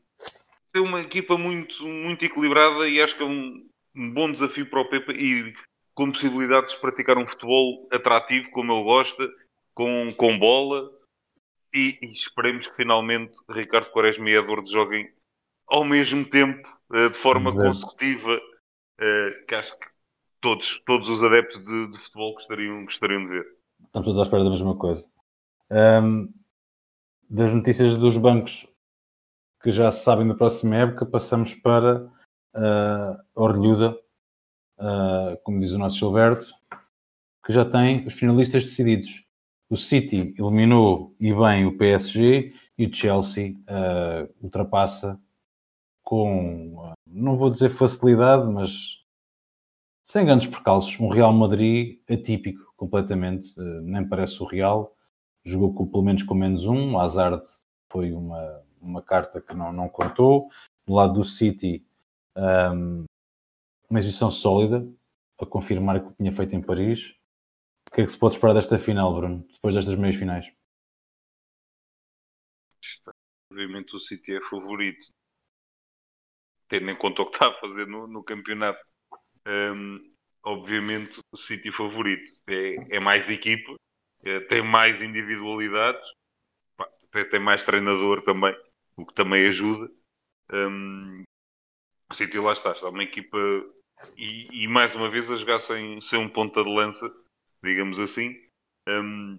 é 0.74 0.80
uma 0.80 1.00
equipa 1.00 1.38
muito, 1.38 1.86
muito 1.86 2.24
equilibrada 2.24 2.88
e 2.88 3.00
acho 3.00 3.16
que 3.16 3.22
é 3.22 3.26
um, 3.26 3.66
um 3.94 4.12
bom 4.12 4.30
desafio 4.30 4.68
para 4.68 4.80
o 4.80 4.88
Pepe 4.88 5.12
e 5.12 5.54
com 5.94 6.10
possibilidades 6.10 6.74
de 6.74 6.80
praticar 6.80 7.16
um 7.16 7.26
futebol 7.26 7.88
atrativo 7.90 8.50
como 8.50 8.72
ele 8.72 8.84
gosta, 8.84 9.32
com, 9.72 10.12
com 10.14 10.38
bola. 10.38 10.90
E, 11.72 11.98
e 12.02 12.12
esperemos 12.12 12.66
que 12.66 12.76
finalmente 12.76 13.36
Ricardo 13.48 13.90
Quaresma 13.90 14.28
e 14.28 14.34
Edward 14.34 14.70
joguem 14.70 15.08
ao 15.68 15.84
mesmo 15.84 16.24
tempo 16.24 16.75
de 16.90 17.14
forma 17.22 17.52
consecutiva, 17.52 18.40
eh, 19.00 19.44
que 19.48 19.54
acho 19.54 19.72
que 19.78 19.86
todos, 20.40 20.82
todos 20.86 21.08
os 21.08 21.22
adeptos 21.22 21.64
de, 21.64 21.90
de, 21.90 21.98
futebol 21.98 22.34
gostariam, 22.34 22.84
gostariam 22.84 23.22
de 23.22 23.28
ver. 23.28 23.46
Estamos 23.84 24.06
todos 24.06 24.20
à 24.20 24.22
espera 24.22 24.44
da 24.44 24.50
mesma 24.50 24.76
coisa. 24.76 25.06
Um, 25.70 26.32
das 27.28 27.52
notícias 27.52 27.96
dos 27.96 28.16
bancos 28.16 28.66
que 29.62 29.72
já 29.72 29.90
se 29.90 30.04
sabem 30.04 30.28
da 30.28 30.34
próxima 30.34 30.76
época, 30.76 31.04
passamos 31.04 31.54
para 31.54 32.04
uh, 32.54 33.18
Orlhuda, 33.34 33.98
uh, 34.78 35.36
como 35.42 35.58
diz 35.58 35.72
o 35.72 35.78
nosso 35.78 35.98
Gilberto, 35.98 36.46
que 37.44 37.52
já 37.52 37.64
tem 37.64 38.06
os 38.06 38.14
finalistas 38.14 38.64
decididos. 38.64 39.24
O 39.68 39.76
City 39.76 40.34
eliminou 40.38 41.16
e 41.18 41.34
bem 41.34 41.66
o 41.66 41.76
PSG 41.76 42.54
e 42.78 42.86
o 42.86 42.94
Chelsea 42.94 43.54
uh, 43.62 44.32
ultrapassa 44.40 45.20
com, 46.06 46.94
não 47.04 47.36
vou 47.36 47.50
dizer 47.50 47.68
facilidade, 47.68 48.46
mas 48.46 49.04
sem 50.04 50.24
grandes 50.24 50.46
percalços. 50.46 51.00
Um 51.00 51.08
Real 51.08 51.32
Madrid 51.32 52.00
atípico 52.08 52.72
completamente, 52.76 53.48
eh, 53.58 53.80
nem 53.82 54.08
parece 54.08 54.40
o 54.40 54.46
Real. 54.46 54.96
Jogou 55.44 55.74
com, 55.74 55.84
pelo 55.84 56.04
menos 56.04 56.22
com 56.22 56.32
menos 56.32 56.64
um. 56.64 56.94
O 56.94 57.00
Hazard 57.00 57.42
foi 57.90 58.12
uma, 58.12 58.62
uma 58.80 59.02
carta 59.02 59.40
que 59.40 59.52
não, 59.52 59.72
não 59.72 59.88
contou. 59.88 60.48
Do 60.86 60.94
lado 60.94 61.14
do 61.14 61.24
City, 61.24 61.84
um, 62.36 63.04
uma 63.90 63.98
exibição 63.98 64.30
sólida, 64.30 64.88
a 65.40 65.44
confirmar 65.44 65.96
o 65.96 66.08
que 66.08 66.16
tinha 66.18 66.30
feito 66.30 66.54
em 66.54 66.62
Paris. 66.62 67.16
O 67.90 67.94
que 67.96 68.02
é 68.02 68.06
que 68.06 68.12
se 68.12 68.18
pode 68.18 68.34
esperar 68.34 68.54
desta 68.54 68.78
final, 68.78 69.12
Bruno, 69.12 69.44
depois 69.52 69.74
destas 69.74 69.96
meias 69.96 70.14
finais? 70.14 70.52
Obviamente 73.50 73.96
o 73.96 73.98
City 73.98 74.36
é 74.36 74.40
favorito 74.42 75.16
tendo 76.68 76.90
em 76.90 76.96
conta 76.96 77.22
o 77.22 77.26
que 77.26 77.36
está 77.36 77.48
a 77.48 77.60
fazer 77.60 77.86
no, 77.86 78.06
no 78.06 78.22
campeonato. 78.22 78.84
Um, 79.46 80.12
obviamente, 80.42 81.20
o 81.32 81.36
City 81.36 81.70
favorito 81.72 82.32
é, 82.46 82.96
é 82.96 83.00
mais 83.00 83.28
equipa, 83.28 83.74
é, 84.24 84.40
tem 84.40 84.62
mais 84.62 85.00
individualidades, 85.00 86.04
até 86.78 87.24
tem 87.24 87.40
mais 87.40 87.64
treinador 87.64 88.22
também, 88.22 88.54
o 88.96 89.06
que 89.06 89.14
também 89.14 89.46
ajuda. 89.48 89.90
Um, 90.52 91.24
o 92.10 92.14
City 92.14 92.38
lá 92.38 92.52
está, 92.52 92.72
está 92.72 92.88
uma 92.88 93.02
equipa 93.02 93.38
e, 94.16 94.64
e, 94.64 94.68
mais 94.68 94.94
uma 94.94 95.10
vez 95.10 95.30
a 95.30 95.36
jogar 95.36 95.60
sem, 95.60 96.00
sem 96.02 96.18
um 96.18 96.28
ponta 96.28 96.62
de 96.62 96.72
lança, 96.72 97.06
digamos 97.62 97.98
assim. 97.98 98.36
Um, 98.88 99.38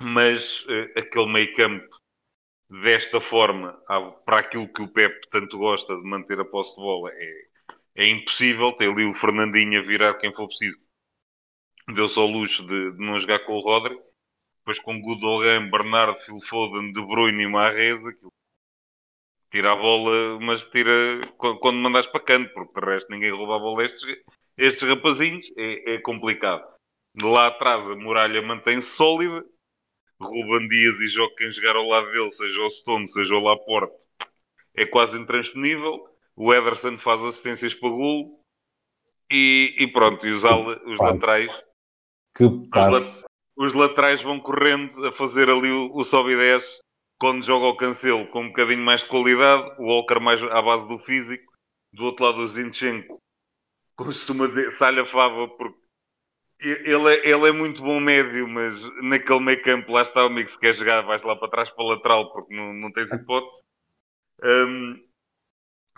mas 0.00 0.60
uh, 0.66 0.98
aquele 0.98 1.32
meio 1.32 1.54
campo 1.56 1.88
desta 2.68 3.20
forma, 3.20 3.72
para 4.24 4.38
aquilo 4.38 4.72
que 4.72 4.82
o 4.82 4.88
Pep 4.88 5.28
tanto 5.30 5.58
gosta 5.58 5.96
de 5.96 6.02
manter 6.02 6.38
a 6.40 6.44
posse 6.44 6.70
de 6.70 6.82
bola, 6.82 7.10
é, 7.12 7.46
é 7.96 8.08
impossível. 8.08 8.72
Ter 8.72 8.90
ali 8.90 9.04
o 9.04 9.14
Fernandinho 9.14 9.80
a 9.80 9.82
virar 9.82 10.14
quem 10.14 10.32
for 10.34 10.48
preciso. 10.48 10.78
Deu-se 11.94 12.18
ao 12.18 12.26
luxo 12.26 12.66
de, 12.66 12.92
de, 12.92 12.98
não 12.98 13.18
jogar 13.20 13.40
com 13.40 13.54
o 13.54 13.60
Rodri. 13.60 13.96
Depois 14.58 14.80
com 14.80 15.00
Gudogan, 15.00 15.70
Bernardo, 15.70 16.18
Phil 16.20 16.40
Foden, 16.48 16.92
De 16.92 17.00
Bruyne 17.00 17.44
e 17.44 17.48
Marrez, 17.48 18.04
aquilo 18.04 18.32
tira 19.50 19.72
a 19.72 19.76
bola, 19.76 20.38
mas 20.40 20.64
tira 20.66 20.92
quando 21.38 21.78
mandas 21.78 22.06
para 22.08 22.20
canto, 22.20 22.52
porque 22.52 22.80
de 22.80 22.86
resto 22.86 23.10
ninguém 23.10 23.30
rouba 23.30 23.56
a 23.56 23.58
bola 23.58 23.84
estes, 23.84 24.02
estes 24.58 24.82
rapazinhos, 24.88 25.46
é, 25.56 25.94
é 25.94 25.98
complicado. 26.00 26.66
De 27.14 27.24
lá 27.24 27.46
atrás 27.46 27.86
a 27.88 27.96
muralha 27.96 28.42
mantém-se 28.42 28.88
sólida, 28.96 29.44
Ruban 30.20 30.66
Dias 30.68 30.94
e 31.00 31.08
joga 31.08 31.34
quem 31.36 31.52
jogar 31.52 31.76
ao 31.76 31.88
lado 31.88 32.10
dele, 32.10 32.30
seja 32.32 32.60
o 32.60 32.70
Stone, 32.70 33.08
seja 33.08 33.34
o 33.34 33.40
Laporte, 33.40 33.94
é 34.74 34.86
quase 34.86 35.16
intransponível. 35.16 36.08
O 36.34 36.52
Ederson 36.52 36.98
faz 36.98 37.22
assistências 37.22 37.74
para 37.74 37.88
gol 37.88 38.30
e, 39.30 39.74
e 39.78 39.86
pronto, 39.88 40.26
e 40.26 40.32
os, 40.32 40.44
ala, 40.44 40.80
os 40.86 40.98
laterais. 40.98 41.50
Que 42.34 42.44
os, 42.44 43.24
os, 43.56 43.74
laterais 43.74 44.22
vão 44.22 44.40
correndo 44.40 45.06
a 45.06 45.12
fazer 45.12 45.48
ali 45.48 45.70
o, 45.70 45.94
o 45.94 46.04
sobe 46.04 46.32
e 46.32 46.36
desce. 46.36 46.80
Quando 47.18 47.46
joga 47.46 47.66
o 47.66 47.76
Cancelo 47.76 48.26
com 48.26 48.42
um 48.42 48.48
bocadinho 48.48 48.84
mais 48.84 49.02
de 49.02 49.08
qualidade, 49.08 49.80
o 49.80 49.86
Walker 49.86 50.20
mais 50.20 50.42
à 50.42 50.60
base 50.60 50.86
do 50.86 50.98
físico, 50.98 51.50
do 51.92 52.04
outro 52.04 52.26
lado 52.26 52.40
o 52.40 52.48
Zinchenko 52.48 53.18
costuma 53.96 54.46
dizer, 54.46 54.72
salha 54.72 55.06
fava 55.06 55.48
porque 55.48 55.85
ele 56.60 57.14
é, 57.14 57.28
ele 57.28 57.48
é 57.48 57.52
muito 57.52 57.82
bom 57.82 58.00
médio, 58.00 58.48
mas 58.48 58.74
naquele 59.02 59.40
meio 59.40 59.62
campo 59.62 59.92
lá 59.92 60.02
está 60.02 60.22
o 60.22 60.26
amigo, 60.26 60.50
se 60.50 60.58
quer 60.58 60.74
jogar 60.74 61.02
vais 61.02 61.22
lá 61.22 61.36
para 61.36 61.50
trás 61.50 61.70
para 61.70 61.84
o 61.84 61.88
lateral 61.88 62.32
porque 62.32 62.54
não, 62.54 62.72
não 62.72 62.90
tens 62.92 63.12
hipótese. 63.12 63.62
Um, 64.42 65.04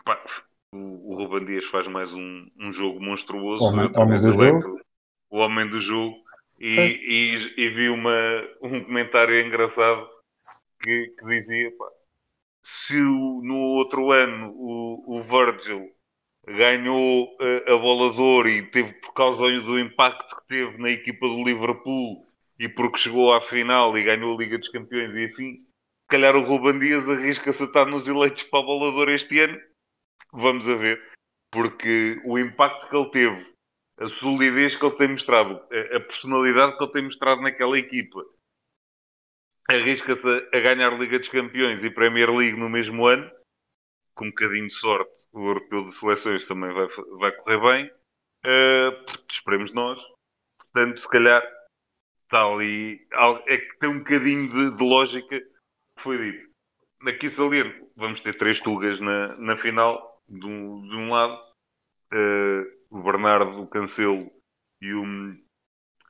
pá, 0.04 0.20
o, 0.74 1.12
o 1.12 1.16
Ruben 1.16 1.46
Dias 1.46 1.64
faz 1.66 1.86
mais 1.86 2.12
um, 2.12 2.42
um 2.58 2.72
jogo 2.72 3.00
monstruoso. 3.00 3.64
O 3.64 3.68
homem, 3.68 3.90
homem 3.94 4.20
do 4.20 4.32
jogo. 4.32 4.80
O 5.30 5.38
homem 5.38 5.68
do 5.68 5.80
jogo. 5.80 6.16
E, 6.58 6.74
e, 6.76 7.54
e, 7.56 7.68
vi 7.68 7.88
uma, 7.88 8.12
um 8.60 8.82
comentário 8.82 9.46
engraçado 9.46 10.08
que, 10.80 11.14
que 11.16 11.24
dizia 11.24 11.70
pá, 11.76 11.86
se 12.64 13.00
o, 13.00 13.40
no 13.44 13.56
outro 13.76 14.10
ano 14.10 14.50
o, 14.56 15.18
o 15.18 15.22
Virgil 15.22 15.88
ganhou 16.56 17.36
a, 17.40 17.72
a 17.72 17.76
bola 17.76 18.14
de 18.14 18.20
ouro 18.20 18.48
e 18.48 18.62
teve 18.70 18.92
por 18.94 19.12
causa 19.12 19.42
do 19.42 19.78
impacto 19.78 20.36
que 20.36 20.46
teve 20.48 20.78
na 20.78 20.90
equipa 20.90 21.26
do 21.26 21.44
Liverpool 21.44 22.26
e 22.58 22.68
porque 22.68 22.98
chegou 22.98 23.32
à 23.32 23.40
final 23.48 23.96
e 23.96 24.02
ganhou 24.02 24.34
a 24.34 24.38
Liga 24.38 24.58
dos 24.58 24.68
Campeões 24.68 25.14
e 25.14 25.24
enfim, 25.26 25.60
se 25.60 26.08
calhar 26.08 26.34
o 26.34 26.44
Ruben 26.44 26.78
Dias 26.78 27.08
arrisca-se 27.08 27.62
a 27.62 27.66
estar 27.66 27.84
nos 27.86 28.08
eleitos 28.08 28.42
para 28.44 28.60
a 28.60 28.62
bola 28.62 28.90
de 28.90 28.98
ouro 28.98 29.12
este 29.12 29.38
ano. 29.40 29.60
Vamos 30.32 30.66
a 30.66 30.74
ver. 30.76 31.02
Porque 31.50 32.20
o 32.24 32.38
impacto 32.38 32.88
que 32.88 32.96
ele 32.96 33.10
teve, 33.10 33.54
a 33.98 34.08
solidez 34.20 34.76
que 34.76 34.84
ele 34.84 34.96
tem 34.96 35.08
mostrado, 35.08 35.54
a 35.54 36.00
personalidade 36.00 36.76
que 36.76 36.84
ele 36.84 36.92
tem 36.92 37.04
mostrado 37.04 37.40
naquela 37.42 37.78
equipa, 37.78 38.24
arrisca-se 39.68 40.48
a, 40.52 40.60
ganhar 40.60 40.98
Liga 40.98 41.18
dos 41.18 41.28
Campeões 41.28 41.84
e 41.84 41.90
Premier 41.90 42.30
League 42.30 42.58
no 42.58 42.68
mesmo 42.68 43.06
ano, 43.06 43.30
com 44.14 44.26
um 44.26 44.30
bocadinho 44.30 44.68
de 44.68 44.74
sorte, 44.74 45.17
o 45.32 45.48
Europeu 45.48 45.88
de 45.88 45.98
Seleções 45.98 46.46
também 46.46 46.72
vai, 46.72 46.88
vai 47.18 47.32
correr 47.32 47.60
bem. 47.60 47.90
Uh, 48.44 49.24
esperemos 49.30 49.72
nós. 49.74 49.98
Portanto, 50.58 51.00
se 51.00 51.08
calhar 51.08 51.42
está 52.24 52.44
ali. 52.44 53.06
É 53.46 53.56
que 53.56 53.78
tem 53.78 53.90
um 53.90 53.98
bocadinho 53.98 54.48
de, 54.48 54.76
de 54.76 54.84
lógica 54.84 55.40
que 55.40 56.02
foi 56.02 56.18
dito. 56.18 56.48
Aqui 57.06 57.30
saliento, 57.30 57.88
vamos 57.96 58.20
ter 58.22 58.36
três 58.36 58.60
tugas 58.60 58.98
na, 59.00 59.36
na 59.38 59.56
final, 59.58 60.20
de 60.28 60.44
um, 60.44 60.82
de 60.82 60.96
um 60.96 61.10
lado, 61.10 61.40
uh, 62.12 62.78
o 62.90 63.02
Bernardo, 63.02 63.62
o 63.62 63.68
Cancelo 63.68 64.30
e 64.80 64.92
o, 64.92 65.04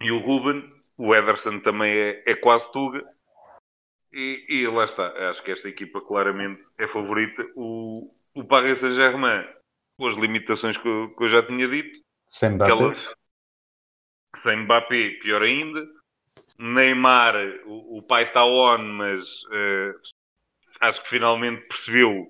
e 0.01 0.11
o 0.11 0.19
Ruben. 0.19 0.77
O 0.97 1.15
Ederson 1.15 1.61
também 1.61 1.93
é, 1.93 2.23
é 2.27 2.35
quase 2.35 2.71
tuga. 2.73 3.05
E, 4.13 4.47
e, 4.49 4.67
lá 4.67 4.87
está, 4.87 5.31
acho 5.31 5.43
que 5.45 5.53
esta 5.53 5.69
equipa 5.69 6.01
claramente 6.01 6.63
é 6.79 6.89
favorita. 6.89 7.47
O, 7.55 8.11
o 8.39 8.45
Paris 8.45 8.79
Saint-Germain, 8.79 9.45
com 9.99 10.07
as 10.07 10.17
limitações 10.17 10.77
que 10.77 10.87
eu, 10.87 11.15
que 11.17 11.25
eu, 11.25 11.29
já 11.29 11.45
tinha 11.45 11.67
dito, 11.67 12.01
sem 12.29 12.51
Mbappé, 12.51 12.97
sem 14.37 14.57
Mbappé 14.63 15.11
pior 15.23 15.43
ainda. 15.43 15.85
Neymar, 16.57 17.35
o, 17.67 17.99
o 17.99 18.03
pai 18.03 18.25
está 18.25 18.45
on, 18.45 18.79
mas 18.79 19.23
uh, 19.23 20.01
acho 20.81 21.03
que 21.03 21.11
finalmente 21.11 21.67
percebeu 21.69 22.27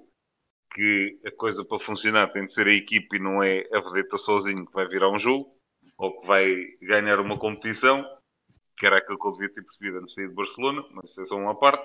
que 0.75 1.19
a 1.27 1.31
coisa 1.33 1.65
para 1.65 1.81
funcionar 1.81 2.33
tem 2.33 2.47
de 2.47 2.55
ser 2.55 2.67
a 2.67 2.75
equipe 2.75 3.17
e 3.17 3.21
não 3.21 3.43
é 3.43 3.65
a 3.73 3.81
vedeta 3.81 4.17
sozinho 4.19 4.67
que 4.67 4.73
vai 4.73 4.87
virar 4.87 5.11
um 5.11 5.19
jogo 5.19 5.55
ou 5.97 6.21
que 6.21 6.27
vai 6.27 6.55
ganhar 6.83 7.21
uma 7.21 7.37
competição 7.37 8.05
que 8.79 8.87
era 8.87 8.99
aquilo 8.99 9.19
que 9.19 9.27
eu 9.27 9.33
devia 9.33 9.53
ter 9.53 9.63
percebido 9.63 9.99
antes 9.99 10.11
de 10.11 10.15
sair 10.15 10.29
de 10.29 10.35
Barcelona, 10.35 10.85
mas 10.93 11.11
isso 11.11 11.21
é 11.21 11.25
só 11.25 11.37
uma 11.37 11.59
parte. 11.59 11.85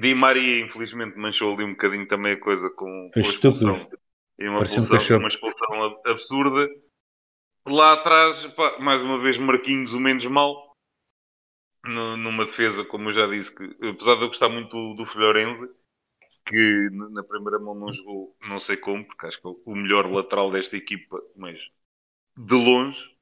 Di 0.00 0.14
Maria, 0.14 0.64
infelizmente, 0.64 1.16
manchou 1.16 1.54
ali 1.54 1.64
um 1.64 1.72
bocadinho 1.72 2.06
também 2.06 2.32
a 2.32 2.40
coisa 2.40 2.70
com, 2.70 3.10
Foi 3.12 3.22
expulsão. 3.22 3.78
E 4.38 4.48
uma 4.48 4.62
expulsão, 4.62 5.18
uma 5.18 5.28
expulsão 5.28 6.00
absurda. 6.06 6.68
Lá 7.66 7.94
atrás, 7.94 8.46
pá, 8.54 8.78
mais 8.80 9.02
uma 9.02 9.18
vez, 9.20 9.38
Marquinhos 9.38 9.92
o 9.92 10.00
menos 10.00 10.24
mal. 10.26 10.74
numa 11.84 12.44
defesa, 12.46 12.84
como 12.84 13.10
eu 13.10 13.14
já 13.14 13.26
disse, 13.26 13.54
que 13.54 13.64
apesar 13.88 14.16
de 14.16 14.22
eu 14.22 14.28
gostar 14.28 14.48
muito 14.48 14.70
do, 14.70 14.94
do 14.94 15.06
que 16.46 16.88
na 16.90 17.22
primeira 17.22 17.58
mão 17.58 17.74
não 17.74 17.92
jogou, 17.92 18.36
não 18.48 18.60
sei 18.60 18.76
como, 18.76 19.04
porque 19.06 19.26
acho 19.26 19.40
que 19.40 19.48
é 19.48 19.50
o 19.64 19.74
melhor 19.74 20.10
lateral 20.10 20.50
desta 20.50 20.76
equipa, 20.76 21.18
mas 21.36 21.58
de 22.36 22.54
longe, 22.54 23.14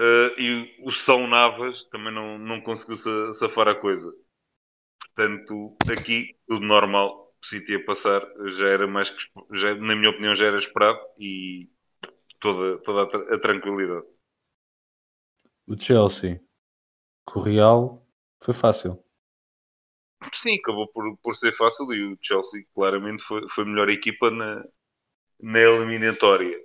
Uh, 0.00 0.32
e 0.40 0.82
o 0.82 0.92
São 0.92 1.26
Navas 1.26 1.84
também 1.90 2.10
não, 2.10 2.38
não 2.38 2.60
conseguiu 2.62 2.96
safar 3.34 3.68
a 3.68 3.74
coisa. 3.74 4.10
Portanto, 5.14 5.76
aqui 5.90 6.36
tudo 6.46 6.64
normal. 6.64 7.34
O 7.42 7.46
City 7.46 7.74
a 7.74 7.84
passar 7.84 8.20
já 8.58 8.68
era 8.68 8.86
mais 8.86 9.08
que, 9.10 9.58
já, 9.58 9.74
na 9.74 9.96
minha 9.96 10.10
opinião, 10.10 10.36
já 10.36 10.44
era 10.44 10.58
esperado 10.58 11.00
e 11.18 11.68
toda, 12.38 12.78
toda 12.82 13.02
a, 13.02 13.34
a 13.34 13.38
tranquilidade. 13.40 14.06
O 15.66 15.80
Chelsea 15.80 16.40
com 17.24 17.40
o 17.40 17.42
Real 17.42 18.06
foi 18.42 18.52
fácil. 18.52 19.02
Sim, 20.42 20.56
acabou 20.56 20.86
por, 20.88 21.16
por 21.18 21.36
ser 21.36 21.56
fácil 21.56 21.92
e 21.94 22.12
o 22.12 22.18
Chelsea 22.20 22.64
claramente 22.74 23.22
foi, 23.24 23.48
foi 23.50 23.64
a 23.64 23.66
melhor 23.66 23.88
equipa 23.88 24.30
na, 24.30 24.64
na 25.40 25.60
eliminatória. 25.60 26.58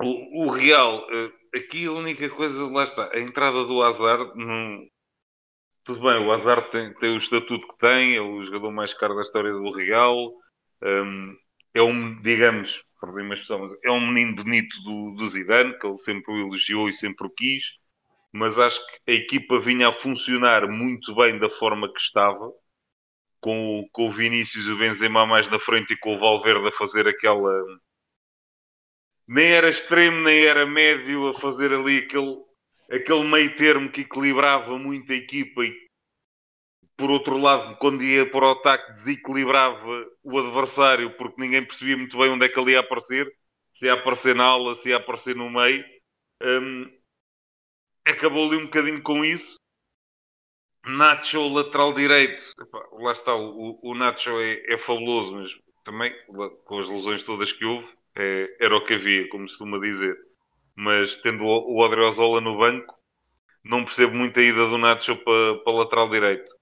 O, 0.00 0.46
o 0.46 0.50
Real, 0.50 1.06
uh, 1.06 1.32
aqui 1.56 1.86
a 1.86 1.92
única 1.92 2.28
coisa, 2.30 2.66
lá 2.66 2.84
está, 2.84 3.10
a 3.12 3.18
entrada 3.18 3.64
do 3.64 3.80
não... 4.34 4.86
tudo 5.86 6.00
bem, 6.00 6.26
o 6.26 6.32
Hazard 6.32 6.70
tem, 6.72 6.92
tem, 6.94 7.14
o 7.14 7.18
estatuto 7.18 7.66
que 7.68 7.78
tem, 7.78 8.16
é 8.16 8.20
o 8.20 8.44
jogador 8.44 8.72
mais 8.72 8.92
caro 8.92 9.14
da 9.14 9.22
história 9.22 9.52
do 9.52 9.70
Real, 9.70 10.32
um, 10.82 11.36
é 11.72 11.82
um, 11.82 12.20
digamos, 12.22 12.82
perdi 13.00 13.22
uma 13.22 13.34
expressão, 13.34 13.76
é 13.84 13.90
um 13.90 14.12
menino 14.12 14.34
bonito 14.36 14.76
do, 14.82 15.14
do 15.14 15.28
Zidane, 15.28 15.78
que 15.78 15.86
ele 15.86 15.96
sempre 15.98 16.34
o 16.34 16.38
elogiou 16.38 16.88
e 16.88 16.92
sempre 16.92 17.26
o 17.26 17.30
quis, 17.30 17.62
mas 18.32 18.58
acho 18.58 18.78
que 19.04 19.12
a 19.12 19.14
equipa 19.14 19.60
vinha 19.60 19.88
a 19.88 19.92
funcionar 19.92 20.68
muito 20.68 21.14
bem 21.14 21.38
da 21.38 21.48
forma 21.50 21.90
que 21.92 22.00
estava, 22.00 22.50
com, 23.40 23.88
com 23.92 24.08
o 24.08 24.12
Vinícius 24.12 24.66
e 24.66 24.72
o 24.72 24.78
Benzema 24.78 25.24
mais 25.24 25.48
na 25.48 25.60
frente 25.60 25.92
e 25.92 25.98
com 25.98 26.16
o 26.16 26.18
Valverde 26.18 26.66
a 26.66 26.72
fazer 26.72 27.06
aquela 27.06 27.52
nem 29.28 29.52
era 29.52 29.68
extremo, 29.68 30.22
nem 30.22 30.44
era 30.44 30.66
médio, 30.66 31.28
a 31.28 31.40
fazer 31.40 31.72
ali 31.72 31.98
aquele, 31.98 32.36
aquele 32.90 33.24
meio 33.24 33.56
termo 33.56 33.90
que 33.90 34.02
equilibrava 34.02 34.78
muito 34.78 35.12
a 35.12 35.16
equipa 35.16 35.64
e, 35.64 35.74
por 36.96 37.10
outro 37.10 37.38
lado, 37.38 37.76
quando 37.78 38.02
ia 38.02 38.28
para 38.30 38.46
o 38.46 38.50
ataque, 38.52 38.92
desequilibrava 38.94 40.06
o 40.22 40.38
adversário 40.38 41.16
porque 41.16 41.40
ninguém 41.40 41.64
percebia 41.64 41.96
muito 41.96 42.16
bem 42.16 42.30
onde 42.30 42.46
é 42.46 42.48
que 42.48 42.58
ele 42.58 42.72
ia 42.72 42.80
aparecer, 42.80 43.30
se 43.78 43.86
ia 43.86 43.94
aparecer 43.94 44.34
na 44.34 44.44
aula, 44.44 44.74
se 44.76 44.88
ia 44.88 44.96
aparecer 44.96 45.36
no 45.36 45.50
meio. 45.50 45.84
Um, 46.42 46.90
acabou 48.06 48.46
ali 48.46 48.56
um 48.56 48.64
bocadinho 48.66 49.02
com 49.02 49.24
isso. 49.24 49.56
Nacho, 50.86 51.48
lateral 51.48 51.92
direito, 51.94 52.44
Epá, 52.60 52.78
lá 52.92 53.12
está, 53.12 53.34
o, 53.34 53.78
o 53.82 53.94
Nacho 53.94 54.30
é, 54.40 54.74
é 54.74 54.78
fabuloso, 54.78 55.32
mas 55.32 55.50
também 55.84 56.12
com 56.64 56.78
as 56.78 56.88
lesões 56.88 57.24
todas 57.24 57.50
que 57.52 57.64
houve, 57.64 57.88
é, 58.14 58.56
era 58.60 58.76
o 58.76 58.84
que 58.86 58.94
havia, 58.94 59.28
como 59.28 59.48
se 59.48 59.58
costuma 59.58 59.78
dizer. 59.80 60.16
Mas 60.76 61.14
tendo 61.22 61.44
o, 61.44 61.78
Odriozola 61.78 62.40
no 62.40 62.58
banco, 62.58 62.94
não 63.64 63.84
percebo 63.84 64.14
muito 64.14 64.38
a 64.38 64.42
ida 64.42 64.68
do 64.68 64.78
Nacho 64.78 65.16
para, 65.16 65.54
para 65.64 65.72
lateral 65.72 66.10
direito. 66.10 66.54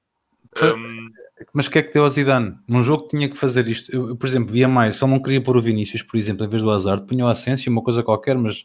Um... 0.63 1.11
Mas 1.53 1.67
o 1.67 1.71
que 1.71 1.79
é 1.79 1.83
que 1.83 1.93
deu 1.93 2.05
ao 2.05 2.11
Zidane? 2.11 2.57
Num 2.69 2.83
jogo 2.83 3.05
que 3.05 3.11
tinha 3.11 3.29
que 3.29 3.37
fazer 3.37 3.67
isto, 3.67 3.93
eu, 3.93 4.17
por 4.17 4.27
exemplo, 4.27 4.53
via 4.53 4.69
mais, 4.69 4.97
se 4.97 5.05
ele 5.05 5.13
não 5.13 5.21
queria 5.21 5.43
pôr 5.43 5.57
o 5.57 5.63
Vinícius, 5.63 6.03
por 6.03 6.17
exemplo, 6.17 6.45
em 6.45 6.49
vez 6.49 6.63
do 6.63 6.71
Hazard, 6.71 7.07
punha 7.07 7.25
o 7.25 7.29
Asensio, 7.29 7.73
uma 7.73 7.83
coisa 7.83 8.05
qualquer, 8.05 8.39
mas 8.39 8.65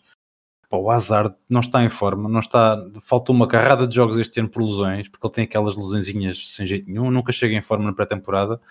pá, 0.70 0.77
o 0.77 0.91
Hazard 0.91 1.36
não 1.50 1.62
está 1.62 1.84
em 1.84 1.89
forma, 1.89 2.29
não 2.29 2.39
está, 2.39 2.77
faltou 3.01 3.36
uma 3.36 3.48
carrada 3.48 3.88
de 3.88 3.96
jogos 3.96 4.18
este 4.18 4.39
ano 4.39 4.50
por 4.50 4.63
lesões, 4.63 5.10
porque 5.10 5.25
ele 5.25 5.34
tem 5.34 5.44
aquelas 5.46 5.75
lesõezinhas 5.75 6.48
sem 6.50 6.68
jeito 6.68 6.89
nenhum, 6.89 7.10
nunca 7.10 7.32
chega 7.32 7.56
em 7.56 7.62
forma 7.62 7.86
na 7.86 7.94
pré-temporada, 7.94 8.62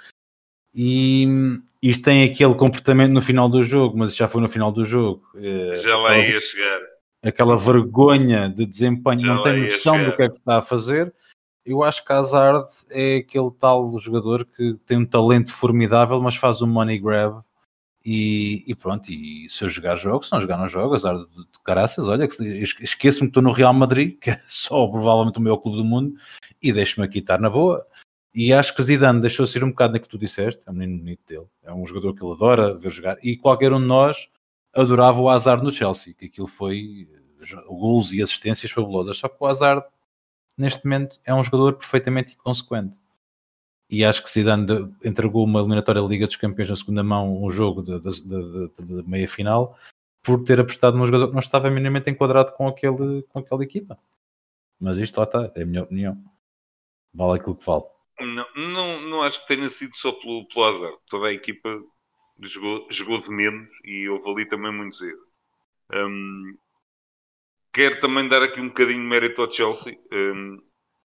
e 0.80 1.26
isto 1.82 2.04
tem 2.04 2.25
aquele 2.25 2.54
comportamento 2.54 3.12
no 3.12 3.20
final 3.20 3.49
do 3.49 3.64
jogo, 3.64 3.99
mas 3.99 4.14
já 4.14 4.28
foi 4.28 4.40
no 4.40 4.49
final 4.49 4.70
do 4.70 4.85
jogo. 4.85 5.23
Eh, 5.35 5.80
já 5.82 5.97
lá 5.97 6.16
ia 6.16 6.40
chegar. 6.40 6.80
Aquela 7.23 7.58
vergonha 7.58 8.49
de 8.49 8.64
desempenho, 8.64 9.23
já 9.23 9.35
não 9.35 9.42
tem 9.42 9.64
noção 9.64 10.04
do 10.04 10.14
que 10.14 10.23
é 10.23 10.28
que 10.28 10.37
está 10.37 10.58
a 10.58 10.62
fazer 10.62 11.12
eu 11.68 11.82
acho 11.82 12.02
que 12.02 12.12
Hazard 12.12 12.66
é 12.90 13.16
aquele 13.16 13.50
tal 13.50 13.99
jogador 13.99 14.47
que 14.47 14.75
tem 14.87 14.97
um 14.97 15.04
talento 15.04 15.52
formidável, 15.52 16.18
mas 16.20 16.35
faz 16.35 16.62
um 16.62 16.66
money 16.66 16.99
grab 16.99 17.42
e, 18.02 18.64
e 18.66 18.75
pronto, 18.75 19.11
e 19.11 19.47
se 19.50 19.64
eu 19.64 19.68
jogar 19.68 19.97
jogo, 19.97 20.25
se 20.25 20.32
não 20.32 20.40
jogar 20.40 20.56
não 20.56 20.66
jogo, 20.66 20.94
Hazard 20.94 21.26
de, 21.26 21.37
de 21.37 21.62
caraças, 21.62 22.08
olha, 22.08 22.26
esqueço-me 22.80 23.26
que 23.26 23.30
estou 23.30 23.42
no 23.42 23.52
Real 23.52 23.75
Madrid, 23.75 24.16
que 24.20 24.30
é 24.30 24.40
só 24.47 24.87
provavelmente 24.87 25.38
o 25.38 25.42
maior 25.42 25.58
clube 25.58 25.76
do 25.76 25.85
mundo, 25.85 26.14
e 26.62 26.73
deixo-me 26.73 27.06
aqui 27.06 27.18
estar 27.18 27.38
na 27.38 27.50
boa. 27.50 27.87
E 28.35 28.52
acho 28.52 28.75
que 28.75 28.82
Zidane 28.82 29.20
deixou-se 29.20 29.56
ir 29.56 29.64
um 29.64 29.70
bocado 29.70 29.94
naquilo 29.94 30.11
que 30.11 30.16
tu 30.16 30.20
disseste, 30.20 30.62
é 30.66 30.70
um 30.70 30.75
menino 30.75 30.99
bonito 30.99 31.23
dele, 31.26 31.47
é 31.62 31.73
um 31.73 31.85
jogador 31.87 32.14
que 32.14 32.23
ele 32.23 32.32
adora 32.32 32.75
ver 32.75 32.90
jogar, 32.90 33.18
e 33.23 33.37
qualquer 33.37 33.73
um 33.73 33.80
de 33.80 33.87
nós 33.87 34.28
adorava 34.75 35.20
o 35.20 35.28
Hazard 35.28 35.64
no 35.64 35.73
Chelsea, 35.73 36.14
que 36.14 36.26
aquilo 36.26 36.47
foi 36.47 37.08
gols 37.66 38.12
e 38.12 38.23
assistências 38.23 38.70
fabulosas, 38.70 39.16
só 39.16 39.28
que 39.28 39.37
o 39.40 39.47
Hazard 39.47 39.85
neste 40.56 40.85
momento 40.85 41.18
é 41.25 41.35
um 41.35 41.42
jogador 41.42 41.75
perfeitamente 41.75 42.35
inconsequente. 42.35 43.00
E 43.90 44.04
acho 44.04 44.23
que 44.23 44.30
Zidane 44.30 44.66
entregou 45.02 45.44
uma 45.44 45.61
eliminatória 45.61 46.00
Liga 46.00 46.26
dos 46.26 46.37
Campeões 46.37 46.68
na 46.68 46.76
segunda 46.76 47.02
mão, 47.02 47.42
um 47.42 47.49
jogo 47.49 47.82
de, 47.82 49.02
meia 49.06 49.26
final, 49.26 49.78
por 50.23 50.44
ter 50.44 50.61
apostado 50.61 50.99
num 50.99 51.06
jogador 51.06 51.28
que 51.28 51.32
não 51.32 51.40
estava 51.40 51.70
minimamente 51.70 52.11
enquadrado 52.11 52.52
com, 52.52 52.68
aquele, 52.68 53.23
com 53.23 53.38
aquela 53.38 53.64
equipa. 53.64 53.99
Mas 54.78 54.99
isto 54.99 55.16
lá 55.16 55.25
está, 55.25 55.50
é 55.54 55.62
a 55.62 55.66
minha 55.66 55.85
opinião. 55.85 56.23
Vale 57.14 57.40
aquilo 57.40 57.56
que 57.56 57.64
vale. 57.64 57.85
Não, 58.20 58.46
não, 58.56 59.00
não 59.00 59.22
acho 59.22 59.40
que 59.42 59.48
tenha 59.48 59.68
sido 59.70 59.94
só 59.96 60.12
pelo, 60.12 60.46
pelo 60.48 60.64
azar. 60.64 60.92
Toda 61.08 61.28
a 61.28 61.32
equipa 61.32 61.68
jogou, 62.42 62.87
jogou 62.90 63.18
de 63.18 63.30
menos 63.30 63.68
e 63.84 64.08
houve 64.08 64.30
ali 64.30 64.48
também 64.48 64.72
muitos 64.72 65.00
erros. 65.00 65.28
Um, 65.92 66.58
Quero 67.78 68.00
também 68.00 68.28
dar 68.28 68.42
aqui 68.42 68.60
um 68.60 68.68
bocadinho 68.68 69.00
de 69.00 69.06
mérito 69.06 69.40
ao 69.40 69.52
Chelsea. 69.52 69.96
Um, 70.12 70.60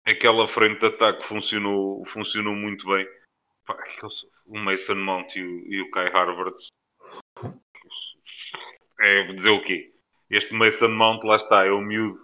aquela 0.06 0.48
frente 0.48 0.80
de 0.80 0.86
ataque 0.86 1.28
funcionou, 1.28 2.02
funcionou 2.14 2.54
muito 2.54 2.86
bem. 2.86 3.06
o 4.46 4.58
Mason 4.58 4.94
Mount 4.94 5.36
e 5.36 5.42
o, 5.42 5.72
e 5.72 5.82
o 5.82 5.90
Kai 5.90 6.10
Harvard. 6.10 6.56
É 9.00 9.24
dizer 9.24 9.50
o 9.50 9.62
quê? 9.62 9.92
Este 10.30 10.54
Mason 10.54 10.88
Mount, 10.88 11.22
lá 11.24 11.36
está, 11.36 11.66
é 11.66 11.72
um 11.72 11.82
miúdo. 11.82 12.18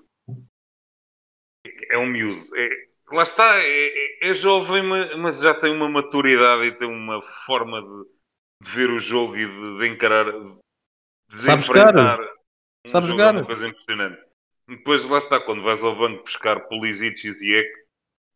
É 1.91 1.99
um 1.99 2.07
miúdo. 2.07 2.41
É, 2.57 2.88
lá 3.13 3.23
está, 3.23 3.59
é, 3.59 3.87
é, 3.87 4.31
é, 4.31 4.35
jovem, 4.35 4.83
mas 5.19 5.41
já 5.41 5.55
tem 5.55 5.73
uma 5.73 5.89
maturidade 5.89 6.65
e 6.65 6.73
tem 6.73 6.89
uma 6.89 7.23
forma 7.47 7.81
de, 7.83 8.67
de 8.67 8.71
ver 8.77 8.91
o 8.91 9.01
jogo 9.01 9.37
e 9.37 9.47
de, 9.47 9.79
de 9.79 9.87
encarar. 9.89 10.33
De 10.33 11.43
Sabe 11.43 11.63
jogar? 11.63 12.21
Um 12.21 12.89
Sabe 12.89 13.07
jogar? 13.07 13.35
É 13.35 13.39
uma 13.39 13.47
coisa 13.47 13.69
impressionante. 13.69 14.21
Depois 14.69 15.05
lá 15.05 15.19
está, 15.19 15.41
quando 15.41 15.63
vais 15.63 15.83
ao 15.83 15.97
banco 15.97 16.25
buscar 16.25 16.61
Pulisic 16.69 17.27
e 17.27 17.33
Ziyech 17.33 17.71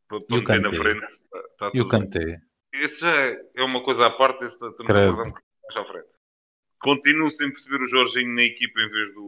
para 0.09 0.21
meter 0.31 0.61
na 0.61 0.73
frente. 0.73 1.07
Está, 1.52 1.71
e 1.75 1.81
o 1.81 1.88
Kanté? 1.88 2.41
Isso 2.73 3.00
já 3.00 3.14
é, 3.14 3.50
é, 3.57 3.62
uma 3.62 3.85
coisa 3.85 4.07
à 4.07 4.11
parte, 4.11 4.45
isso 4.45 4.55
estamos 4.55 4.81
a 4.81 4.87
fazer 4.87 5.11
um 5.11 5.17
mais 5.17 5.76
à 5.76 5.85
frente. 5.85 6.08
Continuo 6.80 7.30
sem 7.30 7.50
perceber 7.50 7.82
o 7.82 7.89
Jorginho 7.89 8.35
na 8.35 8.43
equipa 8.43 8.80
em 8.80 8.89
vez 8.89 9.15
do. 9.15 9.26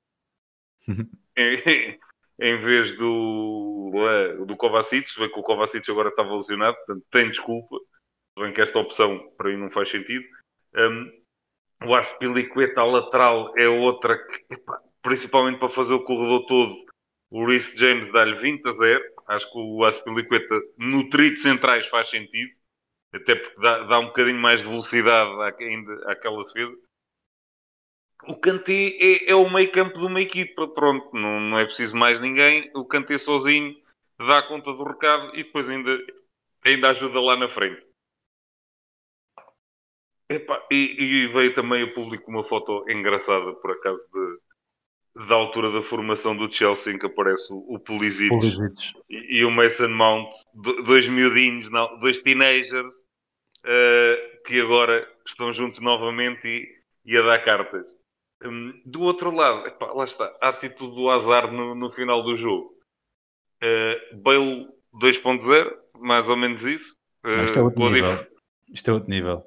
em, 2.41 2.61
vez 2.61 2.97
do. 2.97 3.93
É, 3.95 4.45
do 4.45 4.57
Kovacic, 4.57 5.09
vê 5.19 5.29
que 5.29 5.39
o 5.39 5.43
Kovacic 5.43 5.89
agora 5.91 6.09
estava 6.09 6.35
lesionado, 6.35 6.77
portanto 6.77 7.05
tem 7.11 7.31
desculpa. 7.31 7.77
Bem 8.39 8.53
que 8.53 8.61
esta 8.61 8.79
opção 8.79 9.33
para 9.37 9.51
mim 9.51 9.57
não 9.57 9.71
faz 9.71 9.91
sentido. 9.91 10.25
Um, 10.75 11.25
o 11.87 11.95
Aspilicueta 11.95 12.81
à 12.81 12.85
lateral 12.85 13.57
é 13.57 13.69
outra 13.69 14.19
que, 14.19 14.57
principalmente 15.03 15.59
para 15.59 15.69
fazer 15.69 15.93
o 15.93 16.05
corredor 16.05 16.47
todo, 16.47 16.75
o 17.31 17.47
Reece 17.47 17.77
James 17.77 18.11
dá-lhe 18.13 18.35
20 18.37 18.67
a 18.69 18.73
0. 18.73 19.05
Acho 19.29 19.53
que 19.53 19.59
o 19.59 19.85
Aspilicueta 19.85 20.61
no 20.79 21.09
trio 21.11 21.37
centrais 21.39 21.87
faz 21.89 22.11
sentido. 22.11 22.53
Até 23.15 23.37
porque 23.37 23.61
dá, 23.61 23.85
dá 23.85 23.99
um 24.01 24.07
bocadinho 24.07 24.39
mais 24.39 24.61
de 24.61 24.67
velocidade 24.67 25.63
ainda 25.63 26.11
àquela 26.11 26.43
defesa. 26.45 26.75
O 28.27 28.37
Kanté 28.37 28.97
é, 29.01 29.31
é, 29.31 29.35
o 29.35 29.51
meio 29.51 29.71
campo 29.71 29.99
de 29.99 30.07
uma 30.07 30.21
equipa. 30.21 30.67
Pronto, 30.69 31.11
não, 31.15 31.41
não 31.41 31.59
é 31.59 31.65
preciso 31.65 31.97
mais 31.97 32.21
ninguém. 32.21 32.71
O 32.75 32.85
Kanté 32.85 33.19
sozinho 33.19 33.77
dá 34.19 34.43
conta 34.43 34.73
do 34.73 34.85
recado 34.85 35.35
e 35.35 35.45
depois 35.45 35.69
ainda, 35.69 35.99
ainda 36.65 36.91
ajuda 36.91 37.21
lá 37.21 37.37
na 37.37 37.49
frente. 37.49 37.85
Epa, 40.29 40.67
e, 40.71 40.97
e, 40.99 41.27
veio 41.29 41.55
também 41.55 41.83
o 41.83 41.93
público 41.93 42.31
uma 42.31 42.45
foto 42.45 42.85
engraçada, 42.89 43.53
por 43.55 43.73
acaso, 43.73 44.01
de, 44.13 45.27
da 45.27 45.35
altura 45.35 45.71
da 45.71 45.83
formação 45.83 46.35
do 46.35 46.51
Chelsea 46.53 46.95
em 46.95 46.99
que 46.99 47.07
aparece 47.07 47.53
o, 47.53 47.75
o 47.75 47.79
Pulisic, 47.79 48.31
E, 49.11 49.39
e, 49.39 49.45
o 49.45 49.51
Mason 49.51 49.89
Mount, 49.89 50.33
dois 50.87 51.07
miudinhos, 51.09 51.71
não, 51.71 51.99
dois 52.01 52.23
teenagers 52.23 52.95
uh, 53.65 54.43
que 54.47 54.61
agora 54.61 55.07
estão 55.27 55.53
juntos 55.53 55.79
novamente 55.81 56.49
e, 56.49 56.69
e 57.05 57.17
a 57.19 57.23
dar 57.23 57.45
cartas. 57.45 57.94
Um, 58.45 58.83
do 58.85 59.03
outro 59.03 59.31
lado, 59.31 59.67
epá, 59.67 59.93
lá 59.93 60.05
está, 60.05 60.33
a 60.41 60.51
atitude 60.51 60.95
do 60.95 61.11
azar 61.11 61.51
no, 61.51 61.75
no 61.75 61.91
final 61.93 62.23
do 62.23 62.37
jogo. 62.37 62.77
Uh, 63.63 64.17
Bale 64.23 64.69
2.0, 64.93 65.77
mais 66.01 66.29
ou 66.29 66.37
menos 66.37 66.63
isso. 66.63 66.95
Uh, 67.25 67.45
isto, 67.45 67.59
é 67.59 67.63
outro 67.63 67.91
nível. 67.91 68.27
isto 68.69 68.91
é 68.91 68.93
outro 68.93 69.11
nível. 69.11 69.45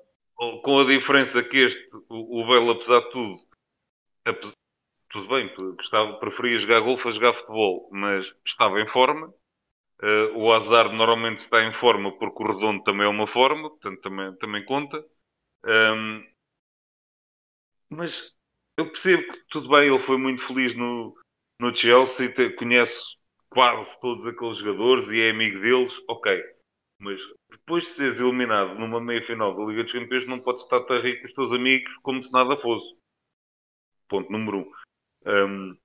Com 0.63 0.79
a 0.79 0.85
diferença 0.85 1.43
que 1.43 1.57
este, 1.57 1.89
o, 2.09 2.41
o 2.41 2.47
Bale, 2.47 2.71
apesar 2.71 3.01
de 3.01 3.11
tudo, 3.11 3.47
tudo 5.09 5.27
bem, 5.27 5.53
gostava, 5.75 6.13
preferia 6.19 6.59
jogar 6.59 6.81
golfe 6.81 7.07
a 7.07 7.11
jogar 7.11 7.33
futebol, 7.33 7.89
mas 7.91 8.33
estava 8.45 8.81
em 8.81 8.87
forma. 8.87 9.33
Uh, 9.99 10.37
o 10.37 10.53
azar 10.53 10.93
normalmente 10.93 11.39
está 11.39 11.63
em 11.63 11.73
forma 11.73 12.15
porque 12.19 12.43
o 12.43 12.47
redondo 12.47 12.83
também 12.83 13.05
é 13.05 13.09
uma 13.09 13.25
forma, 13.25 13.69
portanto 13.69 14.01
também, 14.01 14.35
também 14.35 14.65
conta. 14.65 15.03
Um, 15.65 16.23
mas 17.89 18.36
eu 18.77 18.89
percebo 18.91 19.23
que 19.23 19.39
tudo 19.49 19.69
bem, 19.69 19.89
ele 19.89 19.99
foi 19.99 20.17
muito 20.17 20.45
feliz 20.45 20.75
no, 20.77 21.15
no 21.59 21.75
Chelsea, 21.75 22.31
te, 22.31 22.51
conhece 22.51 22.95
quase 23.49 23.99
todos 23.99 24.25
aqueles 24.27 24.59
jogadores 24.59 25.07
e 25.09 25.19
é 25.19 25.31
amigo 25.31 25.59
deles, 25.59 25.93
ok. 26.07 26.43
Mas 26.99 27.19
depois 27.49 27.83
de 27.85 27.91
seres 27.91 28.19
eliminado 28.19 28.75
numa 28.75 29.01
meia 29.01 29.25
final 29.25 29.55
da 29.55 29.63
Liga 29.65 29.83
dos 29.83 29.91
Campeões, 29.91 30.27
não 30.27 30.39
podes 30.39 30.63
estar 30.63 30.77
a 30.77 30.99
rir 30.99 31.19
com 31.21 31.27
os 31.27 31.33
teus 31.33 31.51
amigos 31.51 31.91
como 32.03 32.23
se 32.23 32.31
nada 32.31 32.55
fosse. 32.57 32.95
Ponto 34.07 34.31
número 34.31 34.59
um. 34.59 34.71
Um, 35.25 35.77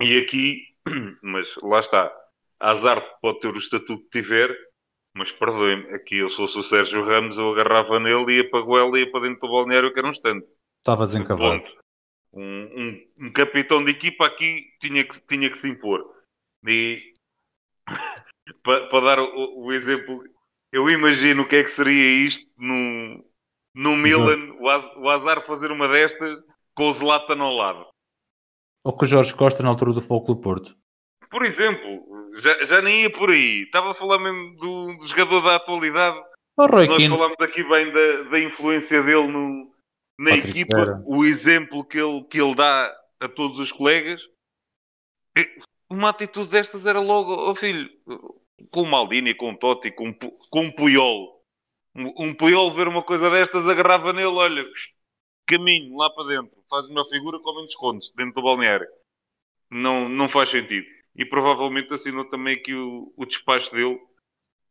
e 0.00 0.18
aqui, 0.18 0.62
mas 1.22 1.48
lá 1.62 1.80
está, 1.80 2.12
azar 2.58 3.02
pode 3.20 3.40
ter 3.40 3.48
o 3.48 3.58
estatuto 3.58 4.02
que 4.04 4.22
tiver, 4.22 4.54
mas 5.14 5.32
perdoem-me, 5.32 5.94
aqui 5.94 6.16
eu 6.16 6.28
sou 6.30 6.44
o 6.44 6.64
Sérgio 6.64 7.04
Ramos, 7.04 7.38
eu 7.38 7.50
agarrava 7.52 7.98
nele, 7.98 8.36
ia 8.36 8.50
para 8.50 8.60
goela, 8.60 8.98
ia 8.98 9.10
para 9.10 9.20
dentro 9.20 9.40
do 9.40 9.52
balneário, 9.52 9.92
que 9.92 9.98
era 9.98 10.08
um 10.08 10.10
instante. 10.10 10.46
Estavas 10.80 11.14
encavado. 11.14 11.64
Um, 12.36 12.42
um, 12.42 13.26
um, 13.26 13.32
capitão 13.32 13.82
de 13.82 13.92
equipa 13.92 14.26
aqui 14.26 14.66
tinha 14.78 15.02
que, 15.04 15.18
tinha 15.26 15.50
que 15.50 15.58
se 15.58 15.68
impor. 15.68 16.04
E 16.66 17.14
para, 18.62 18.86
para 18.88 19.04
dar 19.06 19.20
o, 19.20 19.64
o, 19.64 19.72
exemplo, 19.72 20.22
eu 20.70 20.90
imagino 20.90 21.42
o 21.42 21.48
que 21.48 21.56
é 21.56 21.64
que 21.64 21.70
seria 21.70 22.26
isto 22.26 22.46
no, 22.58 23.24
no 23.74 23.96
Milan, 23.96 24.52
o 24.60 25.08
azar 25.08 25.46
fazer 25.46 25.70
uma 25.70 25.88
destas 25.88 26.38
com 26.74 26.90
o 26.90 26.94
Zlatan 26.94 27.40
ao 27.40 27.54
lado. 27.54 27.86
Ou 28.84 28.94
com 28.94 29.06
o 29.06 29.08
Jorge 29.08 29.34
Costa 29.34 29.62
na 29.62 29.70
altura 29.70 29.94
do 29.94 30.02
Foco 30.02 30.34
do 30.34 30.40
Porto? 30.40 30.76
Por 31.30 31.42
exemplo, 31.44 32.04
já, 32.38 32.64
já 32.66 32.82
nem 32.82 33.02
ia 33.02 33.10
por 33.10 33.30
aí. 33.30 33.62
Estava 33.62 33.92
a 33.92 33.94
falar 33.94 34.18
mesmo 34.18 34.56
do, 34.56 34.96
do 34.98 35.06
jogador 35.06 35.40
da 35.40 35.56
atualidade. 35.56 36.20
Oh, 36.58 36.66
Nós 36.66 37.06
falámos 37.06 37.36
aqui 37.40 37.62
bem 37.64 37.92
da, 37.92 38.22
da 38.30 38.40
influência 38.40 39.02
dele 39.02 39.26
no, 39.26 39.70
na 40.18 40.30
Patrick 40.30 40.60
equipa, 40.60 41.02
o 41.06 41.24
exemplo 41.24 41.84
que 41.84 41.98
ele, 41.98 42.24
que 42.24 42.40
ele 42.40 42.54
dá 42.54 42.94
a 43.20 43.28
todos 43.28 43.58
os 43.58 43.72
colegas. 43.72 44.20
Uma 45.88 46.10
atitude 46.10 46.50
destas 46.50 46.86
era 46.86 47.00
logo, 47.00 47.50
oh 47.50 47.54
filho, 47.54 47.88
com 48.70 48.82
o 48.82 48.90
Maldini, 48.90 49.34
com 49.34 49.52
o 49.52 49.56
Totti, 49.56 49.90
com, 49.90 50.12
com 50.14 50.60
um 50.62 50.72
Puyol. 50.72 51.42
Um, 51.94 52.12
um 52.24 52.34
Puyol 52.34 52.74
ver 52.74 52.88
uma 52.88 53.02
coisa 53.02 53.30
destas 53.30 53.68
agarrava 53.68 54.12
nele, 54.12 54.26
olha, 54.26 54.64
caminho 55.46 55.96
lá 55.96 56.10
para 56.10 56.28
dentro, 56.28 56.56
faz 56.68 56.86
uma 56.86 57.08
figura 57.08 57.38
com 57.38 57.54
menos 57.54 57.68
descontos 57.68 58.12
dentro 58.16 58.34
do 58.34 58.42
balneário. 58.42 58.88
Não, 59.70 60.08
não 60.08 60.28
faz 60.28 60.50
sentido. 60.50 60.86
E 61.14 61.24
provavelmente 61.24 61.92
assinou 61.92 62.24
também 62.26 62.56
aqui 62.56 62.74
o, 62.74 63.12
o 63.16 63.24
despacho 63.24 63.70
dele, 63.70 63.98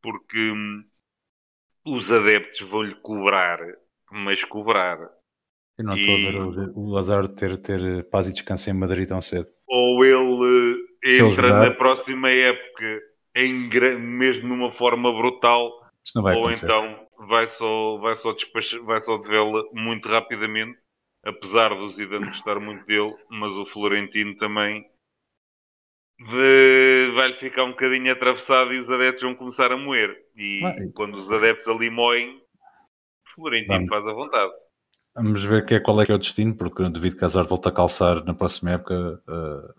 porque 0.01 0.51
hum, 0.51 0.83
os 1.85 2.11
adeptos 2.11 2.61
vão-lhe 2.61 2.95
cobrar, 2.95 3.59
mas 4.11 4.43
cobrar. 4.43 4.97
Eu 5.77 5.83
não 5.83 5.95
estou 5.95 6.15
a 6.15 6.17
ver 6.17 6.69
o, 6.69 6.91
o 6.91 6.97
azar 6.97 7.27
de 7.27 7.35
ter, 7.35 7.57
ter 7.57 8.09
paz 8.09 8.27
e 8.27 8.33
descanso 8.33 8.69
em 8.69 8.73
Madrid 8.73 9.07
tão 9.07 9.21
cedo. 9.21 9.47
Ou 9.67 10.05
ele 10.05 10.77
entra 11.03 11.49
na 11.49 11.71
próxima 11.71 12.29
época 12.29 13.01
em, 13.35 13.69
mesmo 13.99 14.47
numa 14.47 14.71
forma 14.71 15.11
brutal, 15.11 15.71
ou 16.15 16.27
acontecer. 16.27 16.65
então 16.65 17.05
vai 17.27 17.47
só, 17.47 17.97
vai 17.97 18.15
só, 18.15 18.33
vai 18.83 19.01
só 19.01 19.17
devê-la 19.17 19.63
muito 19.73 20.07
rapidamente, 20.07 20.77
apesar 21.23 21.69
do 21.69 21.89
Zidane 21.89 22.27
gostar 22.27 22.59
muito 22.59 22.85
dele, 22.85 23.13
mas 23.29 23.53
o 23.53 23.65
Florentino 23.65 24.35
também 24.37 24.85
vai-lhe 27.15 27.35
ficar 27.39 27.65
um 27.65 27.71
bocadinho 27.71 28.11
atravessado 28.11 28.73
e 28.73 28.79
os 28.79 28.89
adeptos 28.89 29.23
vão 29.23 29.35
começar 29.35 29.71
a 29.71 29.77
moer. 29.77 30.15
E 30.35 30.61
quando 30.93 31.15
os 31.15 31.29
adeptos 31.29 31.67
ali 31.67 31.89
moem, 31.89 32.37
o 32.37 33.35
Florentino 33.35 33.73
Vamos. 33.73 33.89
faz 33.89 34.07
a 34.07 34.13
vontade. 34.13 34.53
Vamos 35.15 35.45
ver 35.45 35.65
que 35.65 35.75
é, 35.75 35.79
qual 35.79 36.01
é 36.01 36.05
que 36.05 36.11
é 36.11 36.15
o 36.15 36.19
destino, 36.19 36.53
porque 36.53 36.81
eu 36.81 36.89
duvido 36.89 37.15
que 37.15 37.23
Hazard 37.23 37.47
volte 37.47 37.69
a 37.69 37.71
calçar 37.71 38.23
na 38.25 38.33
próxima 38.33 38.71
época 38.71 39.23
uh, 39.27 39.73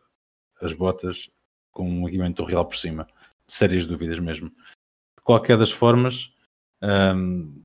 as 0.64 0.72
botas 0.72 1.30
com 1.70 1.86
um 1.86 2.08
equipamento 2.08 2.42
Real 2.42 2.64
por 2.64 2.76
cima. 2.76 3.06
Sérias 3.46 3.84
dúvidas 3.84 4.18
mesmo. 4.18 4.48
De 4.48 5.22
qualquer 5.22 5.58
das 5.58 5.70
formas, 5.70 6.32
um, 6.82 7.62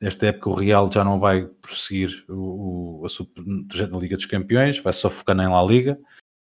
esta 0.00 0.26
época 0.28 0.48
o 0.48 0.54
Real 0.54 0.90
já 0.90 1.04
não 1.04 1.20
vai 1.20 1.46
prosseguir 1.46 2.24
o, 2.26 3.00
o, 3.02 3.06
a 3.06 3.10
sua 3.10 3.26
na 3.36 3.98
Liga 3.98 4.16
dos 4.16 4.26
Campeões, 4.26 4.78
vai 4.78 4.94
só 4.94 5.10
focar 5.10 5.36
na 5.36 5.50
La 5.50 5.62
Liga, 5.62 6.00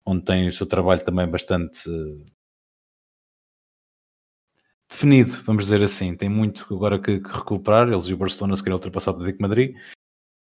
onde 0.05 0.25
tem 0.25 0.49
o 0.49 0.53
seu 0.53 0.67
trabalho 0.67 1.05
também 1.05 1.29
bastante 1.29 1.89
definido, 4.89 5.33
vamos 5.45 5.65
dizer 5.65 5.83
assim. 5.83 6.17
Tem 6.17 6.29
muito 6.29 6.67
agora 6.75 6.99
que, 6.99 7.21
que 7.21 7.29
recuperar. 7.31 7.89
Eles 7.89 8.07
e 8.07 8.15
o 8.15 8.17
Barcelona 8.17 8.57
se 8.57 8.63
querem 8.63 8.75
ultrapassar 8.75 9.13
o 9.13 9.17
Atlético 9.17 9.43
Madrid. 9.43 9.77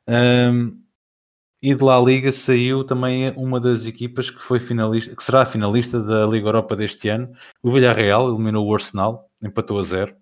Um, 0.08 0.82
e 1.62 1.74
de 1.74 1.84
lá 1.84 1.98
a 1.98 2.02
Liga 2.02 2.32
saiu 2.32 2.84
também 2.84 3.30
uma 3.36 3.60
das 3.60 3.84
equipas 3.84 4.30
que 4.30 4.40
foi 4.42 4.58
finalista, 4.58 5.14
que 5.14 5.22
será 5.22 5.44
finalista 5.44 6.02
da 6.02 6.26
Liga 6.26 6.48
Europa 6.48 6.74
deste 6.74 7.08
ano. 7.08 7.32
O 7.62 7.70
Villarreal 7.70 8.30
eliminou 8.30 8.66
o 8.66 8.74
Arsenal, 8.74 9.30
empatou 9.42 9.78
a 9.78 9.84
zero, 9.84 10.16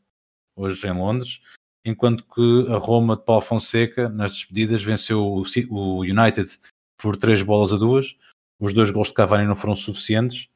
hoje 0.57 0.85
em 0.87 0.93
Londres, 0.93 1.41
enquanto 1.85 2.25
que 2.25 2.67
a 2.73 2.77
Roma 2.77 3.17
de 3.17 3.25
Paulo 3.25 3.43
Fonseca, 3.43 4.09
nas 4.09 4.33
despedidas, 4.33 4.83
venceu 4.83 5.45
o 5.71 6.01
United 6.01 6.59
por 6.97 7.17
três 7.17 7.41
bolas 7.41 7.73
a 7.73 7.77
duas. 7.77 8.17
Os 8.59 8.75
dois 8.75 8.91
gols 8.91 9.09
de 9.09 9.15
Cavani 9.15 9.47
não 9.47 9.55
foram 9.55 9.77
suficientes. 9.77 10.49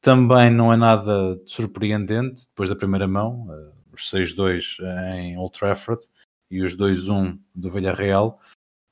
Também 0.00 0.50
não 0.50 0.72
é 0.72 0.76
nada 0.76 1.40
surpreendente, 1.46 2.48
depois 2.48 2.70
da 2.70 2.76
primeira 2.76 3.06
mão, 3.06 3.46
eh, 3.50 3.72
os 3.92 4.10
6-2 4.10 4.78
em 5.14 5.36
Old 5.36 5.58
Trafford 5.58 6.06
e 6.50 6.62
os 6.62 6.74
2-1 6.74 7.38
do 7.54 7.70
Villarreal. 7.70 8.40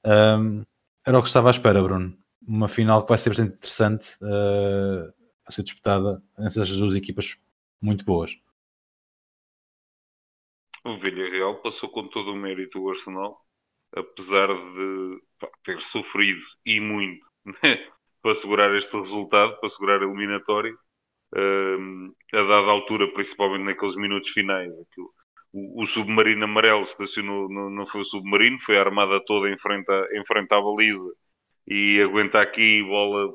Um, 0.05 0.65
era 1.05 1.19
o 1.19 1.23
que 1.23 1.29
estava 1.29 1.49
à 1.49 1.51
espera, 1.51 1.83
Bruno. 1.83 2.17
Uma 2.47 2.69
final 2.69 3.03
que 3.03 3.09
vai 3.09 3.19
ser 3.19 3.31
bastante 3.31 3.55
interessante 3.55 4.17
uh, 4.23 5.13
a 5.47 5.51
ser 5.51 5.63
disputada 5.63 6.23
essas 6.39 6.69
duas 6.77 6.95
equipas 6.95 7.43
muito 7.81 8.05
boas. 8.05 8.39
O 10.85 10.99
Villarreal 10.99 11.57
passou 11.63 11.89
com 11.89 12.09
todo 12.09 12.33
o 12.33 12.37
mérito 12.37 12.81
o 12.81 12.91
Arsenal, 12.91 13.45
apesar 13.95 14.49
de 14.49 15.23
pá, 15.39 15.49
ter 15.65 15.81
sofrido 15.83 16.41
e 16.65 16.81
muito 16.81 17.27
né, 17.63 17.91
para 18.23 18.35
segurar 18.37 18.75
este 18.77 18.95
resultado, 18.97 19.59
para 19.61 19.71
segurar 19.71 20.03
a 20.03 20.05
eliminatória. 20.05 20.75
A 21.35 22.43
dada 22.43 22.71
altura, 22.71 23.09
principalmente 23.13 23.65
naqueles 23.65 23.97
minutos 23.97 24.31
finais, 24.31 24.71
aquilo, 24.71 25.11
o, 25.53 25.83
o, 25.83 25.87
submarino 25.87 26.45
amarelo 26.45 26.83
estacionou, 26.83 27.49
não, 27.49 27.71
não 27.71 27.87
foi 27.87 28.03
o 28.03 28.05
submarino, 28.05 28.59
foi 28.61 28.79
a 28.79 28.83
armada 28.83 29.21
toda 29.25 29.51
em 29.51 29.59
frente, 29.59 29.91
a, 29.91 30.07
em 30.13 30.25
frente 30.25 30.53
à 30.53 30.61
baliza. 30.61 31.11
E 31.67 32.01
aguenta 32.01 32.41
aqui, 32.41 32.83
bola 32.83 33.31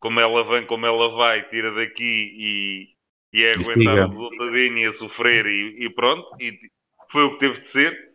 como 0.00 0.20
ela 0.20 0.44
vem, 0.44 0.66
como 0.66 0.86
ela 0.86 1.08
vai, 1.10 1.48
tira 1.48 1.72
daqui 1.74 2.32
e, 2.38 2.88
e 3.32 3.44
é 3.44 3.52
aguentar 3.52 4.08
lutadinho 4.08 4.78
e 4.78 4.86
a 4.86 4.92
sofrer 4.92 5.46
e, 5.46 5.84
e, 5.84 5.90
pronto, 5.90 6.28
e 6.40 6.56
foi 7.10 7.24
o 7.24 7.32
que 7.32 7.40
teve 7.40 7.60
de 7.60 7.68
ser. 7.68 8.08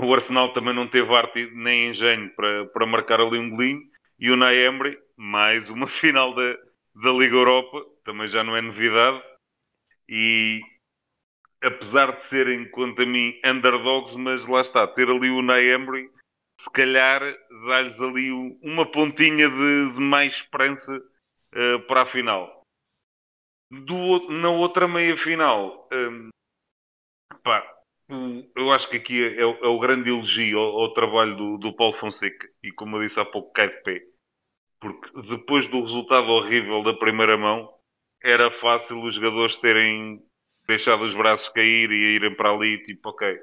O 0.00 0.12
Arsenal 0.14 0.52
também 0.52 0.74
não 0.74 0.88
teve 0.88 1.12
arte 1.14 1.50
nem 1.54 1.90
engenho 1.90 2.30
para, 2.34 2.66
para 2.66 2.86
marcar 2.86 3.20
ali 3.20 3.38
um 3.38 3.50
golinho. 3.50 3.80
E 4.18 4.30
o 4.30 4.36
Naemri, 4.36 4.98
mais 5.16 5.68
uma 5.70 5.86
final 5.88 6.34
da, 6.34 6.56
da 6.94 7.10
Liga 7.10 7.36
Europa, 7.36 7.84
também 8.04 8.28
já 8.28 8.42
não 8.44 8.56
é 8.56 8.60
novidade. 8.60 9.22
E, 10.08 10.60
apesar 11.62 12.16
de 12.16 12.26
serem, 12.26 12.70
quanto 12.70 13.02
a 13.02 13.06
mim, 13.06 13.38
underdogs, 13.44 14.14
mas 14.16 14.46
lá 14.46 14.60
está, 14.60 14.86
ter 14.86 15.08
ali 15.08 15.30
o 15.30 15.42
Naemri, 15.42 16.10
se 16.60 16.70
calhar 16.70 17.20
dá-lhes 17.66 18.00
ali 18.00 18.30
uma 18.62 18.90
pontinha 18.90 19.48
de, 19.48 19.92
de 19.94 20.00
mais 20.00 20.32
esperança 20.34 20.96
uh, 20.96 21.80
para 21.86 22.02
a 22.02 22.06
final. 22.06 22.62
Do, 23.70 24.28
na 24.30 24.50
outra 24.50 24.86
meia 24.86 25.16
final, 25.16 25.88
um, 25.92 26.28
pá, 27.42 27.66
eu 28.54 28.70
acho 28.70 28.88
que 28.90 28.96
aqui 28.98 29.24
é, 29.24 29.38
é, 29.38 29.40
é 29.40 29.66
o 29.66 29.78
grande 29.78 30.10
elogio 30.10 30.58
ao, 30.58 30.82
ao 30.82 30.94
trabalho 30.94 31.36
do, 31.36 31.58
do, 31.58 31.74
Paulo 31.74 31.94
Fonseca 31.94 32.48
e, 32.62 32.70
como 32.70 32.96
eu 32.96 33.06
disse 33.06 33.18
há 33.18 33.24
pouco, 33.24 33.52
cai 33.52 33.68
de 33.68 33.82
pé. 33.82 34.02
Porque 34.82 35.12
depois 35.28 35.68
do 35.68 35.80
resultado 35.80 36.26
horrível 36.26 36.82
da 36.82 36.92
primeira 36.92 37.38
mão, 37.38 37.72
era 38.20 38.50
fácil 38.58 39.00
os 39.00 39.14
jogadores 39.14 39.56
terem 39.58 40.20
deixado 40.66 41.04
os 41.04 41.14
braços 41.14 41.48
cair 41.50 41.88
e 41.88 42.16
irem 42.16 42.34
para 42.34 42.50
ali, 42.50 42.82
tipo, 42.82 43.10
ok, 43.10 43.38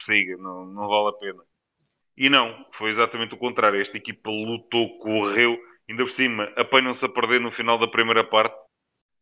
siga, 0.00 0.38
não, 0.38 0.64
não 0.64 0.88
vale 0.88 1.10
a 1.10 1.18
pena. 1.18 1.42
E 2.16 2.30
não, 2.30 2.66
foi 2.78 2.92
exatamente 2.92 3.34
o 3.34 3.38
contrário. 3.38 3.78
Esta 3.78 3.98
equipa 3.98 4.30
lutou, 4.30 4.98
correu, 5.00 5.58
ainda 5.86 6.02
por 6.02 6.12
cima, 6.12 6.44
apanham-se 6.56 7.04
a 7.04 7.10
perder 7.10 7.42
no 7.42 7.52
final 7.52 7.78
da 7.78 7.86
primeira 7.86 8.24
parte 8.24 8.56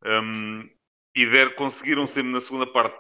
um, 0.04 0.70
e 1.12 1.26
der, 1.26 1.56
conseguiram 1.56 2.06
sempre 2.06 2.30
na 2.30 2.40
segunda 2.40 2.68
parte. 2.68 2.96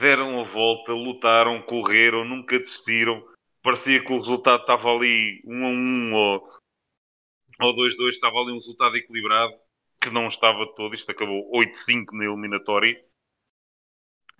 Deram 0.00 0.38
a 0.38 0.44
volta, 0.44 0.92
lutaram, 0.92 1.62
correram, 1.62 2.26
nunca 2.26 2.58
desistiram. 2.58 3.24
Parecia 3.62 4.04
que 4.04 4.12
o 4.12 4.18
resultado 4.18 4.60
estava 4.60 4.94
ali 4.94 5.40
1 5.46 5.64
a 5.64 5.68
1 5.68 6.14
ou, 6.14 6.59
ou 7.60 7.74
2-2, 7.74 8.10
estava 8.10 8.38
ali 8.38 8.52
um 8.52 8.56
resultado 8.56 8.96
equilibrado, 8.96 9.52
que 10.00 10.10
não 10.10 10.28
estava 10.28 10.66
todo. 10.74 10.94
Isto 10.94 11.10
acabou 11.10 11.50
8-5 11.52 12.12
na 12.12 12.24
eliminatória. 12.24 12.98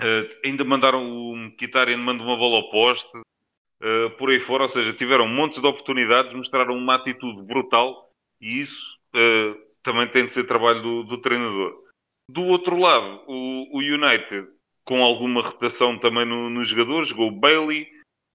Uh, 0.00 0.24
ainda 0.44 0.64
mandaram 0.64 1.04
o 1.04 1.36
Mkhitaryan 1.36 1.98
manda 1.98 2.22
uma 2.22 2.36
bola 2.36 2.56
ao 2.56 2.70
poste 2.70 3.18
uh, 3.18 4.10
por 4.16 4.30
aí 4.30 4.40
fora, 4.40 4.62
ou 4.62 4.68
seja, 4.70 4.94
tiveram 4.94 5.26
um 5.26 5.34
monte 5.34 5.60
de 5.60 5.66
oportunidades, 5.66 6.32
mostraram 6.32 6.74
uma 6.74 6.94
atitude 6.94 7.42
brutal 7.42 8.10
e 8.40 8.62
isso 8.62 8.98
uh, 9.14 9.60
também 9.82 10.08
tem 10.08 10.24
de 10.24 10.32
ser 10.32 10.44
trabalho 10.44 10.80
do, 10.80 11.04
do, 11.04 11.18
treinador. 11.18 11.84
Do 12.30 12.42
outro 12.44 12.78
lado, 12.78 13.22
o, 13.26 13.76
o 13.76 13.80
United, 13.80 14.48
com 14.84 15.04
alguma 15.04 15.42
rotação 15.42 15.98
também 15.98 16.24
no, 16.24 16.48
nos 16.48 16.70
jogadores, 16.70 17.10
jogou 17.10 17.28
o 17.28 17.38
Bailey, 17.38 17.86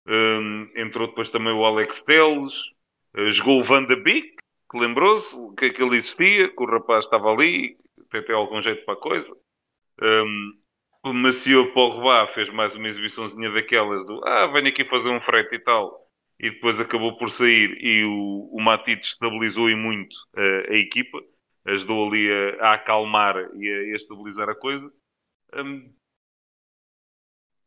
um, 0.08 0.70
entrou 0.76 1.08
depois 1.08 1.32
também 1.32 1.52
o 1.52 1.66
Alex 1.66 2.00
Telles, 2.04 2.54
jogou 3.32 3.62
o 3.62 3.64
Van 3.64 3.86
de 3.86 3.96
Beek, 3.96 4.36
que 4.70 4.78
lembrou-se 4.78 5.36
que 5.58 5.66
aquele 5.66 5.98
existia, 5.98 6.50
que 6.50 6.64
o 6.64 6.66
rapaz 6.66 7.06
estava 7.06 7.32
ali, 7.32 7.78
até 8.14 8.34
algum 8.34 8.62
jeito 8.62 8.86
para 8.86 8.94
a 8.96 8.98
coisa. 8.98 9.38
Um, 10.02 10.54
o 11.04 11.14
Macio 11.14 11.74
Pogba 11.74 12.28
fez 12.34 12.52
mais 12.52 12.76
uma 12.76 12.88
exibiçãozinha 12.88 13.52
daquelas 13.52 14.06
do 14.06 14.26
ah, 14.28 14.48
venho 14.48 14.68
aqui 14.68 14.84
fazer 14.86 15.10
um 15.10 15.22
frete 15.22 15.56
e 15.56 15.60
tal. 15.60 16.04
E 16.40 16.50
depois 16.50 16.80
acabou 16.80 17.18
por 17.18 17.32
sair 17.32 17.78
e 17.82 18.04
o, 18.06 18.50
o 18.52 18.62
Matite 18.62 19.08
estabilizou 19.08 19.70
e 19.70 19.76
muito 19.76 20.16
a, 20.36 20.72
a 20.72 20.76
equipa, 20.76 21.22
ajudou 21.66 22.08
ali 22.08 22.30
a, 22.32 22.68
a, 22.70 22.74
acalmar 22.74 23.38
e 23.56 23.72
a, 23.72 23.94
a 23.94 23.96
estabilizar 23.96 24.50
a 24.50 24.56
coisa. 24.56 24.92
Um, 25.54 25.94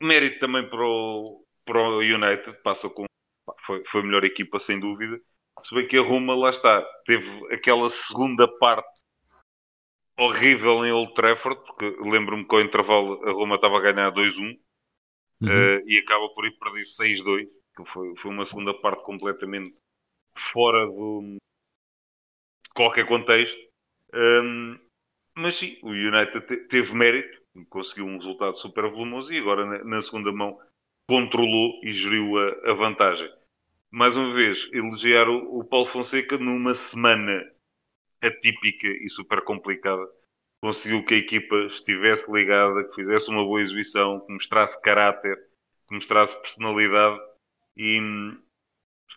mérito 0.00 0.40
também 0.40 0.68
para 0.68 0.84
o, 0.84 1.44
para 1.64 1.78
o 1.80 1.98
United, 2.00 2.60
passa 2.62 2.88
com. 2.88 3.04
Foi, 3.66 3.82
foi 3.90 4.00
a 4.00 4.04
melhor 4.04 4.24
equipa, 4.24 4.60
sem 4.60 4.78
dúvida. 4.78 5.20
Se 5.64 5.74
bem 5.74 5.86
que 5.86 5.96
a 5.96 6.02
Roma, 6.02 6.34
lá 6.34 6.50
está, 6.50 6.82
teve 7.04 7.54
aquela 7.54 7.90
segunda 7.90 8.48
parte 8.58 8.88
horrível 10.18 10.84
em 10.84 10.92
Old 10.92 11.14
Trafford, 11.14 11.60
porque 11.64 11.96
lembro-me 12.00 12.46
que 12.46 12.54
ao 12.54 12.60
intervalo 12.60 13.22
a 13.26 13.32
Roma 13.32 13.54
estava 13.54 13.78
a 13.78 13.80
ganhar 13.80 14.12
2-1 14.12 14.58
uhum. 15.40 15.48
uh, 15.48 15.88
e 15.88 15.98
acaba 15.98 16.28
por 16.30 16.46
ir 16.46 16.58
perder 16.58 16.82
6-2, 16.82 17.46
que 17.76 17.84
foi, 17.92 18.16
foi 18.16 18.30
uma 18.30 18.46
segunda 18.46 18.74
parte 18.74 19.04
completamente 19.04 19.76
fora 20.52 20.86
do 20.86 21.36
qualquer 22.74 23.06
contexto. 23.06 23.58
Um, 24.14 24.78
mas 25.36 25.56
sim, 25.56 25.78
o 25.82 25.90
United 25.90 26.46
te, 26.46 26.56
teve 26.68 26.92
mérito, 26.94 27.40
conseguiu 27.68 28.06
um 28.06 28.16
resultado 28.16 28.56
super 28.58 28.90
volumoso 28.90 29.32
e 29.32 29.38
agora 29.38 29.64
na, 29.64 29.84
na 29.84 30.02
segunda 30.02 30.32
mão 30.32 30.58
controlou 31.08 31.80
e 31.84 31.92
geriu 31.92 32.38
a, 32.38 32.70
a, 32.70 32.74
vantagem. 32.74 33.30
Mais 33.90 34.14
uma 34.16 34.34
vez, 34.34 34.58
elogiar 34.72 35.28
o, 35.28 35.60
o 35.60 35.64
Paulo 35.64 35.86
Fonseca 35.86 36.36
numa 36.36 36.74
semana 36.74 37.42
atípica 38.22 38.86
e 38.86 39.08
super 39.08 39.42
complicada 39.42 40.06
conseguiu 40.60 41.04
que 41.04 41.14
a 41.14 41.18
equipa 41.18 41.56
estivesse 41.66 42.30
ligada, 42.30 42.84
que 42.84 42.94
fizesse 42.96 43.30
uma 43.30 43.44
boa 43.44 43.60
exibição, 43.60 44.20
que 44.26 44.32
mostrasse 44.32 44.80
caráter, 44.82 45.36
que 45.88 45.94
mostrasse 45.94 46.34
personalidade 46.42 47.20
e 47.76 48.00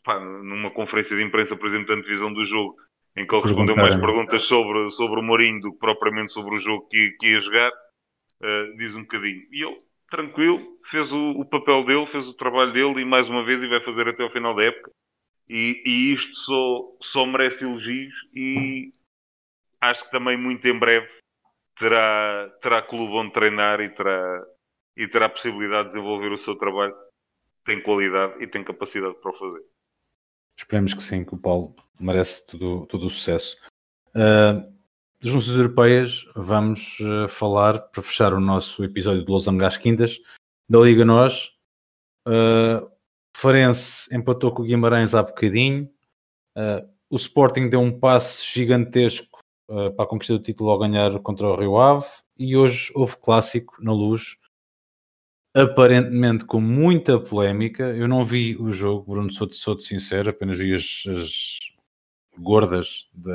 pá, 0.03 0.19
numa 0.19 0.71
conferência 0.71 1.15
de 1.15 1.23
imprensa, 1.23 1.55
por 1.55 1.67
exemplo, 1.67 1.87
da 1.87 2.01
divisão 2.01 2.31
do 2.31 2.45
jogo, 2.45 2.75
em 3.17 3.25
que 3.25 3.35
ele 3.35 3.43
respondeu 3.43 3.75
mais 3.75 3.99
perguntas 3.99 4.43
sobre, 4.43 4.89
sobre 4.91 5.19
o 5.19 5.23
Mourinho 5.23 5.61
do 5.61 5.73
que 5.73 5.79
propriamente 5.79 6.31
sobre 6.31 6.55
o 6.55 6.59
jogo 6.59 6.87
que, 6.87 7.11
que 7.19 7.27
ia 7.27 7.41
jogar, 7.41 7.71
uh, 7.71 8.77
diz 8.77 8.95
um 8.95 9.01
bocadinho. 9.01 9.41
E 9.51 9.63
ele, 9.63 9.77
tranquilo, 10.11 10.59
fez 10.91 11.11
o, 11.11 11.31
o, 11.31 11.45
papel 11.45 11.83
dele, 11.85 12.05
fez 12.07 12.27
o 12.27 12.33
trabalho 12.33 12.73
dele 12.73 13.01
e 13.01 13.05
mais 13.05 13.27
uma 13.27 13.43
vez 13.43 13.63
e 13.63 13.67
vai 13.67 13.81
fazer 13.81 14.07
até 14.07 14.21
ao 14.21 14.29
final 14.29 14.53
da 14.53 14.63
época. 14.63 14.91
E, 15.49 15.81
e 15.85 16.13
isto 16.13 16.35
só, 16.35 16.97
só 17.01 17.25
merece 17.25 17.63
elogios 17.63 18.13
e 18.35 18.91
acho 19.79 20.03
que 20.05 20.11
também 20.11 20.37
muito 20.37 20.67
em 20.67 20.77
breve 20.77 21.09
terá, 21.79 22.49
terá 22.61 22.81
clube 22.81 23.13
onde 23.13 23.33
treinar 23.33 23.79
e 23.79 23.89
terá, 23.89 24.45
e 24.95 25.07
terá 25.07 25.27
possibilidade 25.27 25.89
de 25.89 25.95
desenvolver 25.95 26.31
o 26.31 26.37
seu 26.37 26.55
trabalho. 26.55 26.93
Tem 27.65 27.81
qualidade 27.81 28.43
e 28.43 28.47
tem 28.47 28.63
capacidade 28.63 29.15
para 29.15 29.31
o 29.31 29.37
fazer. 29.37 29.63
Esperemos 30.57 30.93
que 30.93 31.01
sim, 31.01 31.23
que 31.23 31.33
o 31.33 31.37
Paulo 31.37 31.75
merece 31.99 32.45
todo, 32.45 32.85
todo 32.85 33.07
o 33.07 33.09
sucesso. 33.09 33.57
Uh, 34.09 34.70
das 35.21 35.31
nossas 35.31 35.55
europeias, 35.55 36.25
vamos 36.35 36.99
uh, 36.99 37.27
falar, 37.27 37.79
para 37.79 38.01
fechar 38.01 38.33
o 38.33 38.39
nosso 38.39 38.83
episódio 38.83 39.23
de 39.23 39.31
Los 39.31 39.47
Angeles 39.47 39.77
Quintas, 39.77 40.19
da 40.67 40.79
Liga 40.79 41.05
Nós. 41.05 41.51
Uh, 42.27 42.89
Farense 43.35 44.13
empatou 44.15 44.51
com 44.51 44.63
o 44.63 44.65
Guimarães 44.65 45.13
há 45.13 45.21
bocadinho. 45.21 45.89
Uh, 46.57 46.89
o 47.09 47.15
Sporting 47.17 47.69
deu 47.69 47.81
um 47.81 47.99
passe 47.99 48.43
gigantesco 48.51 49.39
uh, 49.69 49.91
para 49.91 50.05
a 50.05 50.07
conquista 50.07 50.33
do 50.33 50.43
título 50.43 50.71
ao 50.71 50.79
ganhar 50.79 51.19
contra 51.19 51.47
o 51.47 51.55
Rio 51.55 51.77
Ave. 51.77 52.07
E 52.37 52.57
hoje 52.57 52.91
houve 52.95 53.15
clássico 53.17 53.75
na 53.83 53.93
luz, 53.93 54.37
aparentemente 55.53 56.45
com 56.45 56.59
muita 56.59 57.19
polémica. 57.19 57.83
Eu 57.95 58.07
não 58.07 58.25
vi 58.25 58.55
o 58.57 58.71
jogo, 58.71 59.11
Bruno, 59.11 59.31
sou-te 59.31 59.55
sou 59.55 59.79
sincero, 59.79 60.31
apenas 60.31 60.57
vi 60.57 60.73
as, 60.73 61.03
as 61.07 61.59
gordas 62.39 63.07
da, 63.13 63.31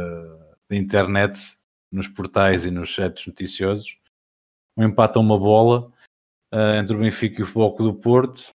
da, 0.68 0.76
internet 0.76 1.56
nos 1.90 2.08
portais 2.08 2.64
e 2.64 2.70
nos 2.70 2.88
chats 2.88 3.26
noticiosos. 3.26 3.98
Um 4.76 4.84
empate 4.84 5.18
a 5.18 5.20
uma 5.20 5.38
bola 5.38 5.92
uh, 6.52 6.76
entre 6.78 6.96
o 6.96 7.00
Benfica 7.00 7.40
e 7.40 7.42
o 7.42 7.46
Futebol 7.46 7.92
do 7.92 7.94
Porto. 7.94 8.52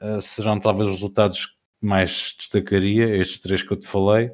Uh, 0.00 0.20
serão 0.20 0.58
talvez 0.58 0.88
os 0.88 0.96
resultados 0.96 1.46
que 1.46 1.86
mais 1.86 2.34
destacaria, 2.38 3.16
estes 3.16 3.40
três 3.40 3.62
que 3.62 3.72
eu 3.72 3.78
te 3.78 3.86
falei. 3.86 4.30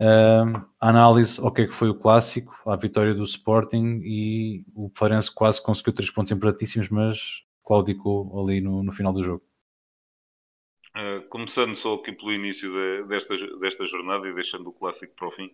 Uh, 0.00 0.64
análise 0.80 1.40
ao 1.40 1.52
que 1.52 1.62
é 1.62 1.66
que 1.66 1.74
foi 1.74 1.88
o 1.88 1.98
clássico, 1.98 2.56
a 2.64 2.76
vitória 2.76 3.12
do 3.12 3.24
Sporting 3.24 4.00
e 4.04 4.64
o 4.74 4.90
Farense 4.94 5.34
quase 5.34 5.62
conseguiu 5.62 5.92
três 5.92 6.10
pontos 6.10 6.30
importantíssimos, 6.30 6.88
mas 6.88 7.44
claudicou 7.64 8.40
ali 8.40 8.60
no, 8.60 8.82
no 8.82 8.92
final 8.92 9.12
do 9.12 9.22
jogo. 9.22 9.42
Começando 11.30 11.76
só 11.76 11.94
aqui 11.94 12.12
pelo 12.12 12.32
início 12.32 12.72
de, 12.72 13.04
desta, 13.04 13.36
desta 13.58 13.86
jornada 13.86 14.26
e 14.26 14.34
deixando 14.34 14.68
o 14.68 14.72
clássico 14.72 15.14
para 15.14 15.28
o 15.28 15.32
fim, 15.32 15.50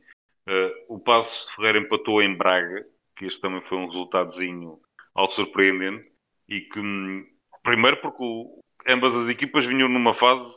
uh, 0.49 0.95
o 0.95 0.99
Passos 0.99 1.47
de 1.47 1.57
Ferreira 1.57 1.79
empatou 1.79 2.23
em 2.23 2.37
Braga, 2.37 2.81
que 3.17 3.27
este 3.27 3.41
também 3.41 3.63
foi 3.63 3.79
um 3.79 3.87
resultadozinho 3.87 4.79
ao 5.15 5.31
surpreendente, 5.31 6.11
e 6.49 6.61
que, 6.61 6.79
hum, 6.79 7.27
primeiro 7.63 8.01
porque 8.01 8.23
o, 8.23 8.61
ambas 8.87 9.15
as 9.15 9.29
equipas 9.29 9.65
vinham 9.67 9.89
numa 9.89 10.15
fase 10.15 10.55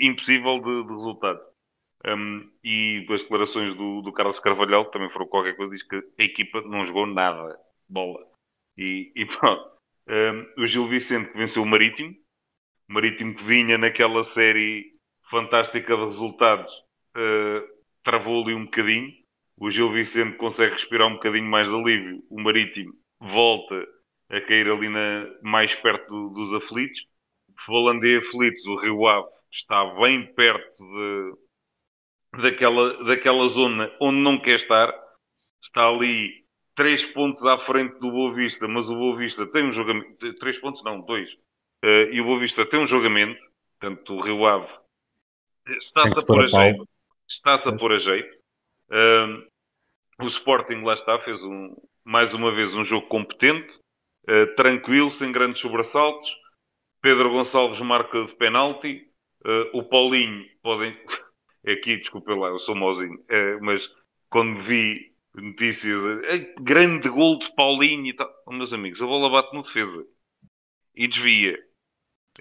impossível 0.00 0.60
de, 0.60 0.84
de 0.84 0.94
resultados. 0.94 1.42
Um, 2.06 2.50
e 2.64 3.06
as 3.10 3.20
declarações 3.20 3.76
do, 3.76 4.00
do 4.00 4.12
Carlos 4.12 4.40
Carvalhal 4.40 4.86
também 4.86 5.10
foram 5.10 5.26
qualquer 5.26 5.54
coisa, 5.56 5.74
diz 5.74 5.82
que 5.82 5.96
a 5.96 6.22
equipa 6.22 6.62
não 6.62 6.86
jogou 6.86 7.06
nada, 7.06 7.58
bola. 7.88 8.26
E, 8.76 9.12
e 9.14 9.26
pronto, 9.26 9.70
um, 10.08 10.62
o 10.62 10.66
Gil 10.66 10.88
Vicente 10.88 11.30
que 11.30 11.38
venceu 11.38 11.62
o 11.62 11.66
Marítimo, 11.66 12.16
o 12.88 12.92
Marítimo 12.94 13.34
que 13.34 13.44
vinha 13.44 13.76
naquela 13.76 14.24
série 14.24 14.92
fantástica 15.30 15.94
de 15.94 16.04
resultados, 16.06 16.72
uh, 17.16 17.79
travou 18.02 18.42
ali 18.42 18.54
um 18.54 18.64
bocadinho. 18.64 19.12
O 19.56 19.70
Gil 19.70 19.92
Vicente 19.92 20.36
consegue 20.36 20.74
respirar 20.74 21.08
um 21.08 21.14
bocadinho 21.14 21.44
mais 21.44 21.68
de 21.68 21.74
alívio. 21.74 22.22
O 22.30 22.40
Marítimo 22.40 22.92
volta 23.20 23.86
a 24.30 24.40
cair 24.40 24.70
ali 24.70 24.88
na, 24.88 25.26
mais 25.42 25.74
perto 25.76 26.08
do, 26.08 26.30
dos 26.30 26.54
aflitos. 26.62 27.00
Falando 27.66 28.00
de 28.00 28.18
aflitos, 28.18 28.64
o 28.66 28.76
Rio 28.76 29.06
Ave 29.06 29.28
está 29.52 29.84
bem 29.96 30.32
perto 30.34 30.82
de, 32.32 32.42
daquela, 32.42 33.04
daquela 33.04 33.48
zona 33.48 33.92
onde 34.00 34.18
não 34.18 34.38
quer 34.38 34.56
estar. 34.56 34.94
Está 35.62 35.88
ali 35.88 36.40
três 36.74 37.04
pontos 37.04 37.44
à 37.44 37.58
frente 37.58 37.98
do 37.98 38.10
Boa 38.10 38.34
Vista, 38.34 38.66
mas 38.66 38.88
o 38.88 38.94
Boa 38.94 39.16
Vista 39.18 39.46
tem 39.46 39.64
um 39.64 39.72
jogamento. 39.72 40.34
Três 40.36 40.58
pontos, 40.58 40.82
não, 40.82 41.02
dois. 41.02 41.30
Uh, 41.84 42.08
e 42.12 42.20
o 42.20 42.24
Boa 42.24 42.40
Vista 42.40 42.64
tem 42.64 42.80
um 42.80 42.86
jogamento, 42.86 43.40
portanto, 43.78 44.14
o 44.14 44.20
Rio 44.20 44.46
Ave 44.46 44.68
está-se 45.66 46.18
a 46.18 46.26
pôr 46.26 46.44
a 46.44 46.46
jeito. 46.46 46.88
Está-se 47.30 47.68
a 47.68 47.76
pôr 47.76 47.92
a 47.92 47.98
jeito. 47.98 48.36
Uh, 48.90 49.46
o 50.20 50.26
Sporting, 50.26 50.82
lá 50.82 50.94
está, 50.94 51.18
fez 51.20 51.40
um, 51.42 51.74
mais 52.04 52.34
uma 52.34 52.52
vez 52.52 52.74
um 52.74 52.84
jogo 52.84 53.06
competente, 53.06 53.72
uh, 54.28 54.54
tranquilo, 54.56 55.12
sem 55.12 55.30
grandes 55.30 55.60
sobressaltos. 55.60 56.28
Pedro 57.00 57.30
Gonçalves 57.30 57.80
marca 57.80 58.24
de 58.24 58.34
penalti. 58.34 59.06
o 59.72 59.82
Paulinho, 59.84 60.44
podem. 60.62 60.94
Aqui, 61.66 61.96
desculpa 61.98 62.34
lá, 62.34 62.48
eu 62.48 62.58
sou 62.58 62.74
mauzinho, 62.74 63.22
mas 63.60 63.86
quando 64.30 64.62
vi 64.62 65.12
notícias, 65.34 66.00
grande 66.58 67.08
gol 67.08 67.38
de 67.38 67.54
Paulinho 67.54 68.06
e 68.06 68.14
tal. 68.14 68.30
Oh, 68.46 68.52
meus 68.52 68.72
amigos, 68.72 69.00
a 69.00 69.06
bola 69.06 69.30
bate 69.30 69.54
no 69.54 69.62
defesa 69.62 70.06
e 70.94 71.06
desvia. 71.06 71.58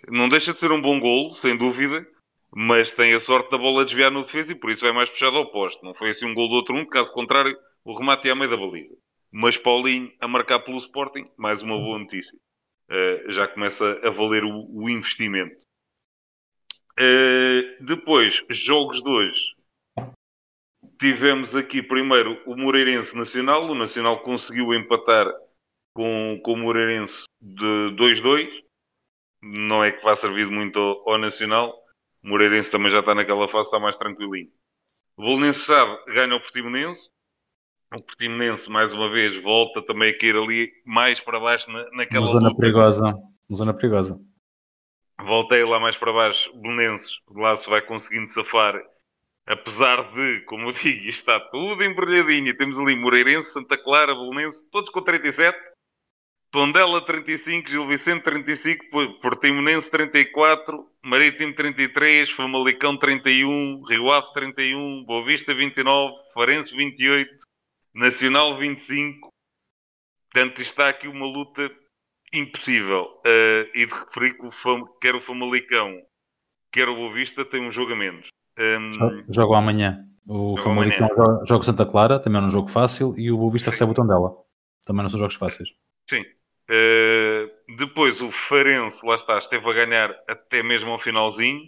Não 0.07 0.29
deixa 0.29 0.53
de 0.53 0.59
ser 0.59 0.71
um 0.71 0.81
bom 0.81 0.99
gol, 0.99 1.35
sem 1.35 1.57
dúvida, 1.57 2.05
mas 2.53 2.91
tem 2.91 3.13
a 3.13 3.19
sorte 3.19 3.51
da 3.51 3.57
bola 3.57 3.85
desviar 3.85 4.11
no 4.11 4.23
defesa 4.23 4.51
e 4.51 4.55
por 4.55 4.71
isso 4.71 4.85
é 4.85 4.91
mais 4.91 5.09
puxado 5.09 5.37
ao 5.37 5.51
posto. 5.51 5.83
Não 5.83 5.93
foi 5.93 6.11
assim 6.11 6.25
um 6.25 6.33
gol 6.33 6.49
do 6.49 6.55
outro 6.55 6.73
mundo, 6.73 6.89
caso 6.89 7.11
contrário, 7.11 7.57
o 7.83 7.97
remate 7.97 8.27
é 8.27 8.31
à 8.31 8.35
meio 8.35 8.49
da 8.49 8.57
baliza. 8.57 8.95
Mas 9.31 9.57
Paulinho 9.57 10.11
a 10.19 10.27
marcar 10.27 10.59
pelo 10.59 10.79
Sporting, 10.79 11.29
mais 11.37 11.61
uma 11.61 11.77
boa 11.77 11.99
notícia. 11.99 12.37
Uh, 12.89 13.31
já 13.31 13.47
começa 13.47 13.99
a 14.03 14.09
valer 14.09 14.43
o, 14.43 14.67
o 14.71 14.89
investimento. 14.89 15.55
Uh, 16.99 17.85
depois, 17.85 18.43
jogos 18.49 19.01
de 19.01 19.09
hoje 19.09 19.59
tivemos 20.99 21.55
aqui 21.55 21.81
primeiro 21.81 22.41
o 22.45 22.55
Moreirense 22.55 23.15
Nacional. 23.15 23.65
O 23.69 23.75
Nacional 23.75 24.21
conseguiu 24.21 24.73
empatar 24.73 25.27
com, 25.93 26.39
com 26.43 26.53
o 26.53 26.57
Moreirense 26.57 27.23
de 27.41 27.95
2-2. 27.95 28.49
Não 29.41 29.83
é 29.83 29.91
que 29.91 30.03
vá 30.03 30.15
servir 30.15 30.47
muito 30.47 30.77
ao, 30.77 31.13
ao, 31.13 31.17
Nacional. 31.17 31.73
O 32.23 32.29
Moreirense 32.29 32.69
também 32.69 32.91
já 32.91 32.99
está 32.99 33.15
naquela 33.15 33.47
fase, 33.47 33.65
está 33.65 33.79
mais 33.79 33.95
tranquilinho. 33.97 34.49
O 35.17 35.23
Bolonense 35.23 35.59
sabe, 35.61 35.97
ganha 36.13 36.35
o 36.35 36.41
Portimonense. 36.41 37.09
O 37.93 38.03
Portimonense, 38.03 38.69
mais 38.69 38.93
uma 38.93 39.09
vez, 39.09 39.41
volta 39.41 39.81
também 39.81 40.11
a 40.11 40.17
cair 40.17 40.35
ali 40.35 40.71
mais 40.85 41.19
para 41.19 41.39
baixo 41.39 41.69
na, 41.71 41.89
naquela 41.91 42.25
Uma 42.25 42.33
zona 42.33 42.49
luta. 42.49 42.61
perigosa. 42.61 43.03
Uma 43.49 43.57
zona 43.57 43.73
perigosa. 43.73 44.19
Voltei 45.21 45.63
lá 45.65 45.79
mais 45.79 45.97
para 45.97 46.13
baixo. 46.13 46.51
Belenenses, 46.59 47.11
lá 47.29 47.55
se 47.57 47.69
vai 47.69 47.81
conseguindo 47.81 48.29
safar 48.31 48.81
apesar 49.49 50.13
de, 50.13 50.41
como 50.41 50.69
eu 50.69 50.71
digo, 50.71 51.09
está 51.09 51.39
tudo 51.39 51.83
embrulhadinho. 51.83 52.55
Temos 52.55 52.77
ali 52.77 52.95
Moreirense, 52.95 53.51
Santa 53.51 53.77
Clara, 53.77 54.13
Belenense, 54.13 54.63
todos 54.69 54.91
com 54.91 55.01
37. 55.01 55.57
Tondela 56.51 57.05
35, 57.05 57.69
Gil 57.69 57.87
Vicente 57.87 58.23
35, 58.23 59.19
Portimonense 59.21 59.89
34, 59.91 60.83
Marítimo 61.03 61.53
33, 61.53 62.31
Famalicão 62.31 62.97
31, 62.97 63.83
Rio 63.87 64.11
Ave 64.11 64.33
31, 64.33 65.03
Boa 65.05 65.23
Vista 65.23 65.53
29, 65.53 66.15
Farense 66.33 66.75
28, 66.75 67.29
Nacional 67.93 68.57
25. 68.57 69.29
Portanto, 70.31 70.61
está 70.61 70.89
aqui 70.89 71.07
uma 71.07 71.27
luta 71.27 71.69
impossível. 72.33 73.03
Uh, 73.25 73.69
e 73.75 73.85
de 73.85 73.93
referir 73.93 74.33
que 74.35 74.45
o 74.47 74.51
Fam 74.51 74.85
quer 74.99 75.13
o 75.13 75.21
Famalicão, 75.21 76.01
quer 76.71 76.89
o 76.89 76.95
Boa 76.95 77.13
Vista, 77.13 77.45
tem 77.45 77.61
um 77.61 77.71
jogo 77.71 77.93
a 77.93 77.95
menos. 77.95 78.27
Um, 78.57 79.23
jogo 79.31 79.53
amanhã. 79.53 80.03
O 80.27 80.57
Famalicão 80.57 81.07
joga, 81.09 81.45
joga 81.45 81.63
Santa 81.63 81.85
Clara, 81.85 82.19
também 82.19 82.41
é 82.41 82.45
um 82.45 82.51
jogo 82.51 82.69
fácil, 82.69 83.13
e 83.17 83.31
o 83.31 83.37
Boa 83.37 83.51
Vista 83.51 83.69
recebe 83.69 83.91
o 83.91 83.95
Tondela. 83.95 84.31
Também 84.83 85.03
não 85.03 85.09
são 85.11 85.19
jogos 85.19 85.35
fáceis. 85.35 85.69
Sim. 86.09 86.23
Uh, 86.69 87.75
depois 87.77 88.21
o 88.21 88.31
Farense, 88.31 89.03
lá 89.05 89.15
está, 89.15 89.39
esteve 89.39 89.67
a 89.69 89.73
ganhar 89.73 90.15
até 90.27 90.61
mesmo 90.61 90.91
ao 90.91 90.99
finalzinho, 90.99 91.61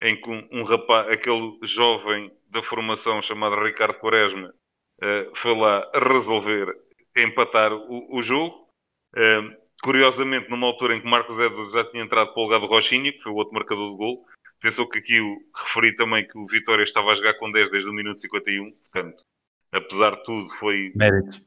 em 0.00 0.20
que 0.20 0.30
um, 0.30 0.48
um 0.52 0.62
rapaz, 0.62 1.08
aquele 1.08 1.58
jovem 1.62 2.30
da 2.50 2.62
formação 2.62 3.20
chamado 3.20 3.60
Ricardo 3.60 3.98
Quaresma, 3.98 4.54
uh, 5.02 5.36
foi 5.36 5.56
lá 5.56 5.90
resolver 5.94 6.72
empatar 7.16 7.72
o, 7.72 8.16
o 8.16 8.22
jogo. 8.22 8.68
Uh, 9.16 9.56
curiosamente, 9.82 10.48
numa 10.48 10.66
altura 10.66 10.96
em 10.96 11.00
que 11.00 11.06
Marcos 11.06 11.38
Edwards 11.38 11.72
já 11.72 11.84
tinha 11.84 12.04
entrado 12.04 12.32
para 12.32 12.40
o 12.40 12.44
lugar 12.44 12.60
do 12.60 12.66
Rochinha, 12.66 13.12
que 13.12 13.22
foi 13.22 13.32
o 13.32 13.36
outro 13.36 13.54
marcador 13.54 13.90
de 13.90 13.96
gol, 13.96 14.24
Pensou 14.64 14.88
que 14.88 14.98
aqui 14.98 15.20
o 15.20 15.36
referi 15.54 15.94
também 15.94 16.26
que 16.26 16.38
o 16.38 16.46
Vitória 16.46 16.84
estava 16.84 17.10
a 17.10 17.14
jogar 17.14 17.34
com 17.34 17.52
10 17.52 17.70
desde 17.70 17.90
o 17.90 17.92
minuto 17.92 18.22
51, 18.22 18.72
portanto, 18.72 19.22
apesar 19.70 20.16
de 20.16 20.24
tudo, 20.24 20.48
foi. 20.54 20.90
Mérito. 20.96 21.42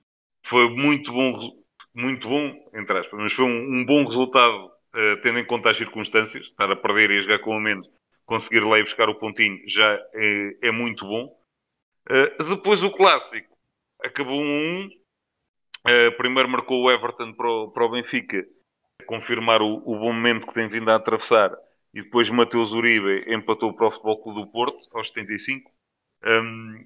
foi 0.46 0.70
muito 0.70 1.12
bom, 1.12 1.52
muito 1.98 2.30
bom, 2.30 2.70
entre 2.76 3.00
aspas, 3.00 3.20
mas 3.20 3.34
foi 3.34 3.46
um, 3.46 3.80
um 3.80 3.84
bom 3.84 4.06
resultado, 4.06 4.68
uh, 4.68 5.22
tendo 5.24 5.40
em 5.40 5.46
conta 5.46 5.72
as 5.72 5.78
circunstâncias, 5.78 6.46
estar 6.46 6.72
a 6.72 6.76
perder 6.76 7.10
e 7.10 7.18
a 7.18 7.22
jogar 7.22 7.40
com 7.40 7.58
o 7.58 7.60
menos, 7.60 7.90
conseguir 8.24 8.60
lá 8.60 8.78
e 8.78 8.84
buscar 8.84 9.10
o 9.10 9.16
pontinho 9.16 9.60
já 9.68 10.00
é, 10.14 10.58
é 10.62 10.72
muito 10.72 11.04
bom. 11.08 11.36
Uh, 12.08 12.44
depois 12.44 12.84
o 12.84 12.92
clássico, 12.92 13.58
acabou 14.04 14.40
um 14.40 14.84
1. 14.84 14.90
Uh, 15.88 16.18
primeiro 16.18 16.48
marcou 16.48 16.84
o 16.84 16.92
Everton 16.92 17.34
para 17.34 17.50
o, 17.50 17.72
para 17.72 17.86
o 17.86 17.90
Benfica, 17.90 18.46
confirmar 19.08 19.62
o, 19.64 19.78
o, 19.78 19.98
bom 19.98 20.14
momento 20.14 20.46
que 20.46 20.54
tem 20.54 20.68
vindo 20.68 20.92
a 20.92 20.96
atravessar. 20.96 21.52
E 21.96 22.04
depois 22.04 22.30
Mateus 22.30 22.74
Uribe 22.74 23.26
empatou 23.34 23.74
para 23.74 23.88
o 23.88 23.92
Futebol 23.92 24.22
Clube 24.22 24.42
do 24.42 24.52
Porto, 24.52 24.78
aos 24.94 25.08
75. 25.08 25.72
Um, 26.24 26.86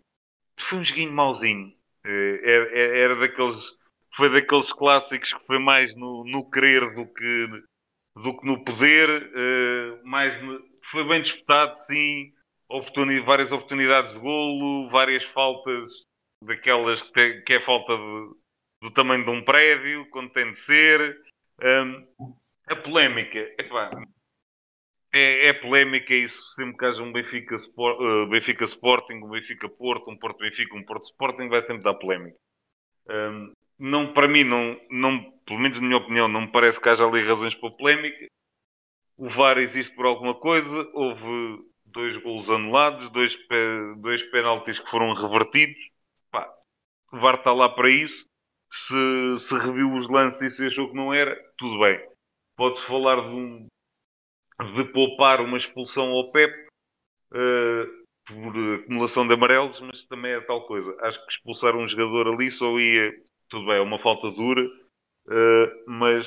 foi 0.57 0.79
um 0.79 0.85
joguinho 0.85 1.11
mauzinho. 1.11 1.67
Uh, 2.05 2.39
era, 2.43 2.77
era, 2.77 3.15
daqueles, 3.17 3.57
foi 4.15 4.29
daqueles 4.29 4.71
clássicos 4.71 5.33
que 5.33 5.45
foi 5.45 5.59
mais 5.59 5.95
no, 5.95 6.23
no 6.25 6.49
querer 6.49 6.93
do 6.93 7.05
que, 7.05 7.47
do 8.17 8.37
que 8.37 8.45
no 8.45 8.63
poder. 8.63 9.09
Uh, 9.09 10.07
mais 10.07 10.41
no, 10.41 10.59
foi 10.91 11.07
bem 11.07 11.21
disputado, 11.21 11.75
sim. 11.79 12.33
Várias 13.25 13.51
oportunidades 13.51 14.13
de 14.13 14.19
golo, 14.19 14.89
várias 14.89 15.23
faltas 15.25 15.87
daquelas 16.43 17.01
que, 17.01 17.11
tem, 17.11 17.43
que 17.43 17.53
é 17.53 17.59
falta 17.65 17.97
de, 17.97 18.29
do 18.81 18.91
tamanho 18.91 19.25
de 19.25 19.29
um 19.29 19.43
prédio, 19.43 20.09
quando 20.09 20.31
tem 20.31 20.53
de 20.53 20.59
ser. 20.61 21.21
Um, 21.61 22.33
a 22.67 22.75
polémica, 22.77 23.39
é, 25.13 25.47
é 25.47 25.53
polémica 25.53 26.13
isso, 26.13 26.41
sempre 26.55 26.77
que 26.77 26.85
haja 26.85 27.01
um 27.01 27.11
Benfica, 27.11 27.57
uh, 27.57 28.27
Benfica 28.27 28.63
Sporting, 28.63 29.15
um 29.15 29.29
Benfica 29.29 29.67
Porto, 29.67 30.09
um 30.09 30.17
Porto 30.17 30.39
Benfica, 30.39 30.75
um 30.75 30.83
Porto 30.83 31.05
Sporting, 31.05 31.49
vai 31.49 31.61
sempre 31.63 31.83
dar 31.83 31.95
polémica. 31.95 32.37
Um, 33.09 33.51
não, 33.81 34.13
para 34.13 34.27
mim, 34.27 34.43
não, 34.43 34.79
não, 34.89 35.31
pelo 35.45 35.59
menos 35.59 35.79
na 35.79 35.87
minha 35.87 35.97
opinião, 35.97 36.27
não 36.27 36.41
me 36.41 36.51
parece 36.51 36.79
que 36.79 36.87
haja 36.87 37.05
ali 37.05 37.21
razões 37.21 37.55
para 37.55 37.71
polémica. 37.71 38.27
O 39.17 39.29
VAR 39.29 39.57
existe 39.57 39.93
por 39.95 40.05
alguma 40.05 40.33
coisa, 40.35 40.89
houve 40.93 41.63
dois 41.85 42.17
golos 42.23 42.49
anulados, 42.49 43.11
dois, 43.11 43.35
dois 43.97 44.23
penaltis 44.31 44.79
que 44.79 44.89
foram 44.89 45.13
revertidos 45.13 45.91
o 47.11 47.19
VAR 47.19 47.35
está 47.35 47.51
lá 47.51 47.69
para 47.69 47.89
isso. 47.89 48.25
Se, 48.71 49.39
se 49.39 49.53
reviu 49.57 49.93
os 49.93 50.09
lances 50.09 50.41
e 50.41 50.55
se 50.55 50.67
achou 50.67 50.89
que 50.89 50.95
não 50.95 51.13
era, 51.13 51.37
tudo 51.57 51.79
bem. 51.79 51.99
Pode-se 52.55 52.85
falar 52.87 53.21
de, 53.21 53.35
um, 53.35 53.67
de 54.75 54.85
poupar 54.93 55.41
uma 55.41 55.57
expulsão 55.57 56.09
ao 56.09 56.31
Pep 56.31 56.53
uh, 57.33 58.01
por 58.25 58.75
acumulação 58.75 59.27
de 59.27 59.33
amarelos, 59.33 59.77
mas 59.81 60.05
também 60.05 60.31
é 60.31 60.41
tal 60.41 60.65
coisa. 60.67 60.95
Acho 61.01 61.21
que 61.25 61.33
expulsar 61.33 61.75
um 61.75 61.87
jogador 61.87 62.29
ali 62.29 62.49
só 62.49 62.79
ia, 62.79 63.11
tudo 63.51 63.65
bem, 63.67 63.75
é 63.75 63.81
uma 63.81 63.99
falta 63.99 64.31
dura, 64.31 64.65
uh, 64.65 65.83
mas 65.85 66.25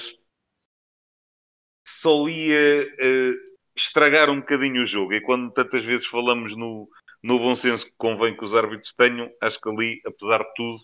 só 2.01 2.29
ia 2.29 2.85
uh, 2.85 3.35
estragar 3.77 4.29
um 4.31 4.41
bocadinho 4.41 4.83
o 4.85 4.87
jogo. 4.87 5.15
E 5.15 5.21
quando 5.23 5.51
tantas 5.53 5.83
vezes 5.85 6.07
falamos 6.07 6.55
no, 6.57 6.87
no 7.23 7.39
bom 7.39 7.57
senso 7.57 7.87
que 7.87 7.95
convém 7.97 8.37
que 8.37 8.45
os 8.45 8.55
árbitros 8.55 8.93
tenham, 8.95 9.33
acho 9.41 9.59
que 9.59 9.69
ali, 9.71 10.01
apesar 10.07 10.45
de 10.45 10.55
tudo, 10.55 10.79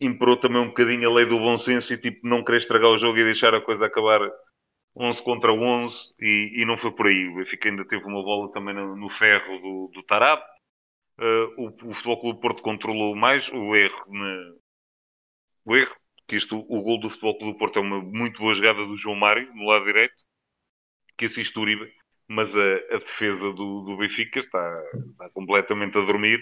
imperou 0.00 0.36
também 0.36 0.60
um 0.60 0.68
bocadinho 0.68 1.08
a 1.08 1.14
lei 1.14 1.26
do 1.26 1.38
bom 1.38 1.56
senso 1.56 1.92
e 1.92 1.98
tipo 1.98 2.26
não 2.26 2.44
querer 2.44 2.58
estragar 2.58 2.90
o 2.90 2.98
jogo 2.98 3.18
e 3.18 3.24
deixar 3.24 3.54
a 3.54 3.60
coisa 3.60 3.86
acabar 3.86 4.20
11 4.96 5.22
contra 5.22 5.52
11 5.52 5.94
e, 6.20 6.62
e 6.62 6.64
não 6.64 6.76
foi 6.76 6.92
por 6.92 7.06
aí. 7.06 7.28
O 7.28 7.36
Benfica 7.36 7.68
ainda 7.68 7.84
teve 7.86 8.04
uma 8.04 8.22
bola 8.22 8.50
também 8.52 8.74
no, 8.74 8.96
no 8.96 9.08
ferro 9.10 9.58
do, 9.60 9.90
do 9.94 10.02
Tarab. 10.04 10.42
Uh, 11.18 11.62
o, 11.62 11.90
o 11.90 11.94
Futebol 11.94 12.20
Clube 12.20 12.40
Porto 12.40 12.62
controlou 12.62 13.14
mais 13.14 13.48
o 13.48 13.74
erro 13.74 14.04
na... 14.08 14.54
o 15.68 15.76
erro, 15.76 15.94
que 16.26 16.36
isto, 16.36 16.58
o 16.58 16.82
gol 16.82 17.00
do 17.00 17.10
Futebol 17.10 17.38
Clube 17.38 17.58
Porto 17.58 17.78
é 17.78 17.82
uma 17.82 18.00
muito 18.00 18.38
boa 18.38 18.54
jogada 18.54 18.84
do 18.84 18.96
João 18.96 19.16
Mário, 19.16 19.52
no 19.54 19.66
lado 19.66 19.84
direito, 19.84 20.14
que 21.16 21.26
assiste 21.26 21.56
o 21.58 21.62
Uribe 21.62 21.92
mas 22.28 22.54
a, 22.54 22.74
a 22.94 22.98
defesa 22.98 23.52
do, 23.54 23.80
do, 23.80 23.96
Benfica 23.96 24.40
está, 24.40 24.82
está, 25.10 25.30
completamente 25.30 25.96
a 25.96 26.02
dormir. 26.02 26.38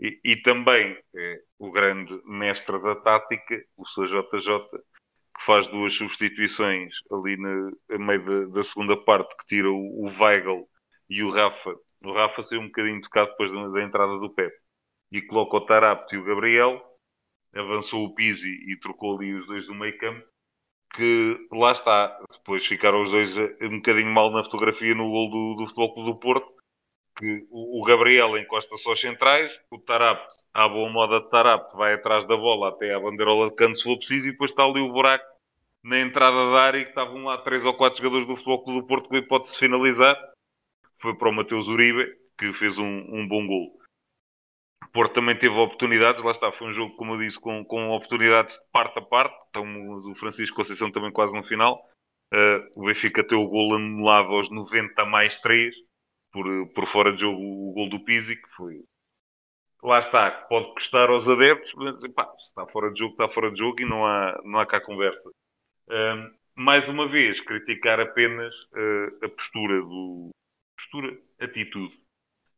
E, 0.00 0.18
e 0.24 0.36
também 0.42 0.96
é, 1.14 1.40
o 1.58 1.70
grande 1.70 2.18
mestre 2.24 2.80
da 2.80 2.96
tática, 2.96 3.62
o 3.76 3.86
Sr. 3.86 4.06
JJ, 4.06 4.58
que 4.70 5.44
faz 5.44 5.68
duas 5.68 5.92
substituições 5.94 6.94
ali 7.12 7.36
na, 7.36 7.98
meio 7.98 8.24
da, 8.24 8.60
da 8.60 8.64
segunda 8.64 8.96
parte, 8.96 9.36
que 9.36 9.46
tira 9.48 9.70
o, 9.70 10.06
o 10.06 10.06
Weigl 10.18 10.66
e 11.10 11.22
o 11.22 11.30
Rafa. 11.30 11.74
O 12.02 12.12
Rafa 12.12 12.42
saiu 12.44 12.62
um 12.62 12.66
bocadinho 12.66 13.02
tocado 13.02 13.30
depois 13.32 13.52
da, 13.52 13.68
da 13.68 13.82
entrada 13.82 14.18
do 14.18 14.32
Pep. 14.32 14.54
E 15.12 15.20
coloca 15.22 15.56
o 15.56 15.66
Tarapte 15.66 16.14
e 16.14 16.18
o 16.18 16.24
Gabriel, 16.24 16.80
avançou 17.54 18.04
o 18.04 18.14
Pizzi 18.14 18.48
e 18.70 18.78
trocou 18.78 19.16
ali 19.16 19.34
os 19.34 19.46
dois 19.46 19.66
do 19.66 19.74
meio 19.74 19.96
campo 19.98 20.22
que 20.94 21.48
lá 21.52 21.72
está, 21.72 22.18
depois 22.30 22.66
ficaram 22.66 23.02
os 23.02 23.10
dois 23.10 23.36
um 23.62 23.76
bocadinho 23.76 24.10
mal 24.10 24.30
na 24.30 24.44
fotografia 24.44 24.94
no 24.94 25.10
gol 25.10 25.30
do, 25.30 25.54
do 25.54 25.66
Futebol 25.66 25.94
Clube 25.94 26.10
do 26.12 26.18
Porto, 26.18 26.48
que 27.16 27.46
o, 27.50 27.80
o 27.80 27.84
Gabriel 27.84 28.36
encosta 28.38 28.76
só 28.78 28.90
aos 28.90 29.00
centrais, 29.00 29.52
o 29.70 29.78
Tarap, 29.78 30.26
à 30.52 30.68
boa 30.68 30.90
moda 30.90 31.20
de 31.20 31.30
Tarap, 31.30 31.76
vai 31.76 31.94
atrás 31.94 32.26
da 32.26 32.36
bola 32.36 32.70
até 32.70 32.94
à 32.94 33.00
bandeirola 33.00 33.50
de 33.50 33.56
canto 33.56 33.76
se 33.76 33.84
for 33.84 33.98
preciso, 33.98 34.28
e 34.28 34.32
depois 34.32 34.50
está 34.50 34.64
ali 34.64 34.80
o 34.80 34.92
buraco 34.92 35.24
na 35.84 36.00
entrada 36.00 36.50
da 36.50 36.62
área 36.62 36.82
que 36.82 36.88
estavam 36.88 37.24
lá 37.24 37.38
três 37.38 37.64
ou 37.64 37.74
quatro 37.74 38.02
jogadores 38.02 38.26
do 38.26 38.36
Futebol 38.36 38.64
Clube 38.64 38.80
do 38.80 38.86
Porto 38.86 39.08
que 39.08 39.22
pode-se 39.22 39.56
finalizar. 39.58 40.16
Foi 41.00 41.14
para 41.14 41.28
o 41.28 41.32
Mateus 41.32 41.68
Uribe, 41.68 42.04
que 42.36 42.52
fez 42.54 42.76
um, 42.76 42.84
um 42.84 43.26
bom 43.28 43.46
gol. 43.46 43.78
Porto 44.98 45.14
também 45.14 45.38
teve 45.38 45.54
oportunidades, 45.54 46.24
lá 46.24 46.32
está, 46.32 46.50
foi 46.50 46.66
um 46.66 46.74
jogo, 46.74 46.96
como 46.96 47.14
eu 47.14 47.18
disse, 47.20 47.38
com, 47.38 47.64
com 47.64 47.90
oportunidades 47.90 48.52
de 48.56 48.70
parte 48.72 48.98
a 48.98 49.02
parte. 49.02 49.32
Então, 49.48 49.64
o 50.10 50.14
Francisco 50.16 50.56
Conceição 50.56 50.90
também 50.90 51.12
quase 51.12 51.32
no 51.32 51.44
final. 51.44 51.80
Uh, 52.34 52.66
o 52.76 52.84
Benfica 52.84 53.22
teve 53.22 53.40
o 53.40 53.46
gol 53.46 53.76
anulado 53.76 54.30
aos 54.30 54.50
90 54.50 55.04
mais 55.04 55.40
3, 55.40 55.72
por, 56.32 56.44
por 56.74 56.90
fora 56.90 57.12
de 57.12 57.20
jogo 57.20 57.40
o 57.40 57.74
gol 57.74 57.88
do 57.88 58.04
Pizzi, 58.04 58.34
que 58.34 58.48
foi. 58.56 58.82
Lá 59.84 60.00
está, 60.00 60.32
pode 60.32 60.74
custar 60.74 61.08
aos 61.08 61.28
adeptos, 61.28 61.72
mas 61.76 61.94
está 62.02 62.66
fora 62.72 62.90
de 62.92 62.98
jogo, 62.98 63.12
está 63.12 63.28
fora 63.28 63.52
de 63.52 63.58
jogo 63.58 63.80
e 63.80 63.84
não 63.84 64.04
há, 64.04 64.42
não 64.42 64.58
há 64.58 64.66
cá 64.66 64.80
conversa. 64.80 65.28
Uh, 65.28 66.34
mais 66.56 66.88
uma 66.88 67.06
vez, 67.06 67.40
criticar 67.42 68.00
apenas 68.00 68.52
uh, 68.72 69.26
a 69.26 69.28
postura 69.28 69.80
do. 69.80 70.30
postura, 70.76 71.16
atitude 71.40 71.94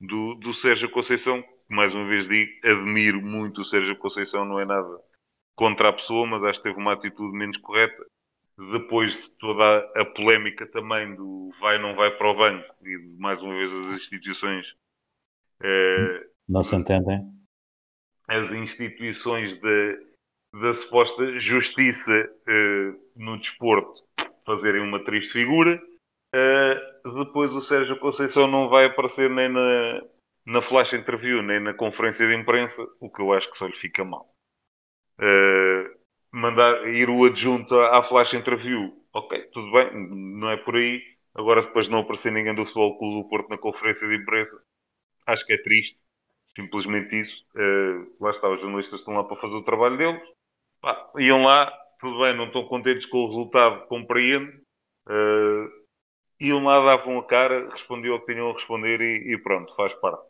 do, 0.00 0.36
do 0.36 0.54
Sérgio 0.54 0.90
Conceição, 0.90 1.44
mais 1.70 1.94
uma 1.94 2.06
vez 2.06 2.28
digo, 2.28 2.50
admiro 2.64 3.22
muito 3.22 3.62
o 3.62 3.64
Sérgio 3.64 3.96
Conceição, 3.96 4.44
não 4.44 4.58
é 4.58 4.64
nada 4.64 5.00
contra 5.56 5.88
a 5.90 5.92
pessoa, 5.92 6.26
mas 6.26 6.42
acho 6.44 6.58
que 6.58 6.68
teve 6.68 6.78
uma 6.78 6.94
atitude 6.94 7.36
menos 7.36 7.56
correta. 7.58 8.04
Depois 8.72 9.12
de 9.14 9.30
toda 9.38 9.78
a, 9.96 10.04
polémica 10.04 10.66
também 10.66 11.14
do 11.14 11.50
vai 11.60 11.76
ou 11.76 11.82
não 11.82 11.94
vai 11.94 12.10
para 12.10 12.30
o 12.30 12.36
banco 12.36 12.74
e 12.82 12.98
de, 12.98 13.16
mais 13.18 13.40
uma 13.40 13.54
vez 13.54 13.72
as 13.72 13.86
instituições 14.00 14.66
eh, 15.62 16.26
não 16.46 16.62
se 16.62 16.76
entendem 16.76 17.40
as 18.28 18.50
instituições 18.52 19.58
da 19.60 20.74
suposta 20.74 21.38
justiça 21.38 22.30
eh, 22.48 22.94
no 23.16 23.38
desporto 23.38 24.04
fazerem 24.46 24.82
uma 24.82 25.02
triste 25.04 25.32
figura. 25.32 25.82
Uh, 26.34 27.24
depois 27.24 27.52
o 27.52 27.60
Sérgio 27.62 27.98
Conceição 27.98 28.46
não 28.46 28.68
vai 28.68 28.86
aparecer 28.86 29.28
nem 29.28 29.48
na, 29.48 30.00
na 30.46 30.62
flash 30.62 30.92
interview 30.92 31.42
nem 31.42 31.60
na 31.60 31.74
conferência 31.74 32.26
de 32.26 32.34
imprensa, 32.34 32.86
o 33.00 33.10
que 33.10 33.20
eu 33.20 33.32
acho 33.32 33.50
que 33.50 33.58
só 33.58 33.66
lhe 33.66 33.76
fica 33.76 34.04
mal. 34.04 34.26
Uh, 35.18 35.90
mandar 36.32 36.88
ir 36.88 37.10
o 37.10 37.24
adjunto 37.24 37.78
à 37.78 38.02
flash 38.04 38.32
interview, 38.34 38.92
ok, 39.12 39.38
tudo 39.52 39.70
bem, 39.72 39.90
não 39.94 40.50
é 40.50 40.56
por 40.56 40.76
aí. 40.76 41.02
Agora, 41.34 41.62
depois 41.62 41.88
não 41.88 42.00
aparecer 42.00 42.32
ninguém 42.32 42.54
do 42.54 42.64
Futebol 42.64 42.98
Clube 42.98 43.22
do 43.22 43.28
Porto 43.28 43.48
na 43.50 43.58
conferência 43.58 44.08
de 44.08 44.16
imprensa, 44.16 44.56
acho 45.26 45.46
que 45.46 45.52
é 45.52 45.62
triste. 45.62 45.98
Simplesmente 46.56 47.20
isso. 47.20 47.44
Uh, 47.54 48.16
lá 48.20 48.30
está, 48.30 48.48
os 48.48 48.60
jornalistas 48.60 48.98
estão 48.98 49.14
lá 49.14 49.22
para 49.24 49.36
fazer 49.36 49.54
o 49.54 49.62
trabalho 49.62 49.96
deles. 49.96 50.22
Pá, 50.80 51.10
iam 51.18 51.44
lá, 51.44 51.72
tudo 52.00 52.18
bem, 52.20 52.36
não 52.36 52.46
estão 52.46 52.66
contentes 52.66 53.06
com 53.06 53.18
o 53.18 53.28
resultado, 53.28 53.86
compreendo. 53.86 54.50
Uh, 55.06 55.70
iam 56.40 56.64
lá, 56.64 56.84
davam 56.84 57.18
a 57.18 57.24
cara, 57.26 57.70
respondiam 57.70 58.16
o 58.16 58.20
que 58.20 58.32
tinham 58.32 58.50
a 58.50 58.54
responder 58.54 59.00
e, 59.00 59.34
e 59.34 59.38
pronto, 59.38 59.74
faz 59.76 59.92
parte 60.00 60.29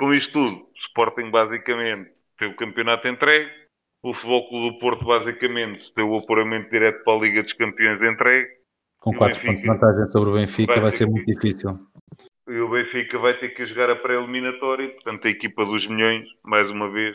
com 0.00 0.14
isto 0.14 0.32
tudo, 0.32 0.66
Sporting 0.76 1.30
basicamente 1.30 2.10
teve 2.38 2.54
o 2.54 2.56
campeonato 2.56 3.06
entregue, 3.06 3.50
o 4.02 4.14
Futebol 4.14 4.48
Clube 4.48 4.70
do 4.72 4.78
Porto 4.78 5.04
basicamente 5.04 5.92
teve 5.92 6.08
o 6.08 6.16
apuramento 6.16 6.70
direto 6.70 7.04
para 7.04 7.12
a 7.12 7.20
Liga 7.20 7.42
dos 7.42 7.52
Campeões 7.52 8.02
entregue. 8.02 8.48
Com 8.98 9.12
4 9.12 9.42
pontos 9.42 9.60
de 9.60 9.66
vantagem 9.66 10.10
sobre 10.10 10.30
o 10.30 10.32
Benfica 10.32 10.72
vai, 10.72 10.80
vai 10.80 10.90
ser 10.90 11.06
muito 11.06 11.26
difícil. 11.26 11.70
E 12.48 12.58
o 12.58 12.70
Benfica 12.70 13.18
vai 13.18 13.38
ter 13.38 13.50
que 13.50 13.66
jogar 13.66 13.90
a 13.90 13.96
pré-eliminatória, 13.96 14.88
portanto 14.88 15.26
a 15.26 15.30
equipa 15.30 15.66
dos 15.66 15.86
milhões, 15.86 16.26
mais 16.42 16.70
uma 16.70 16.90
vez, 16.90 17.14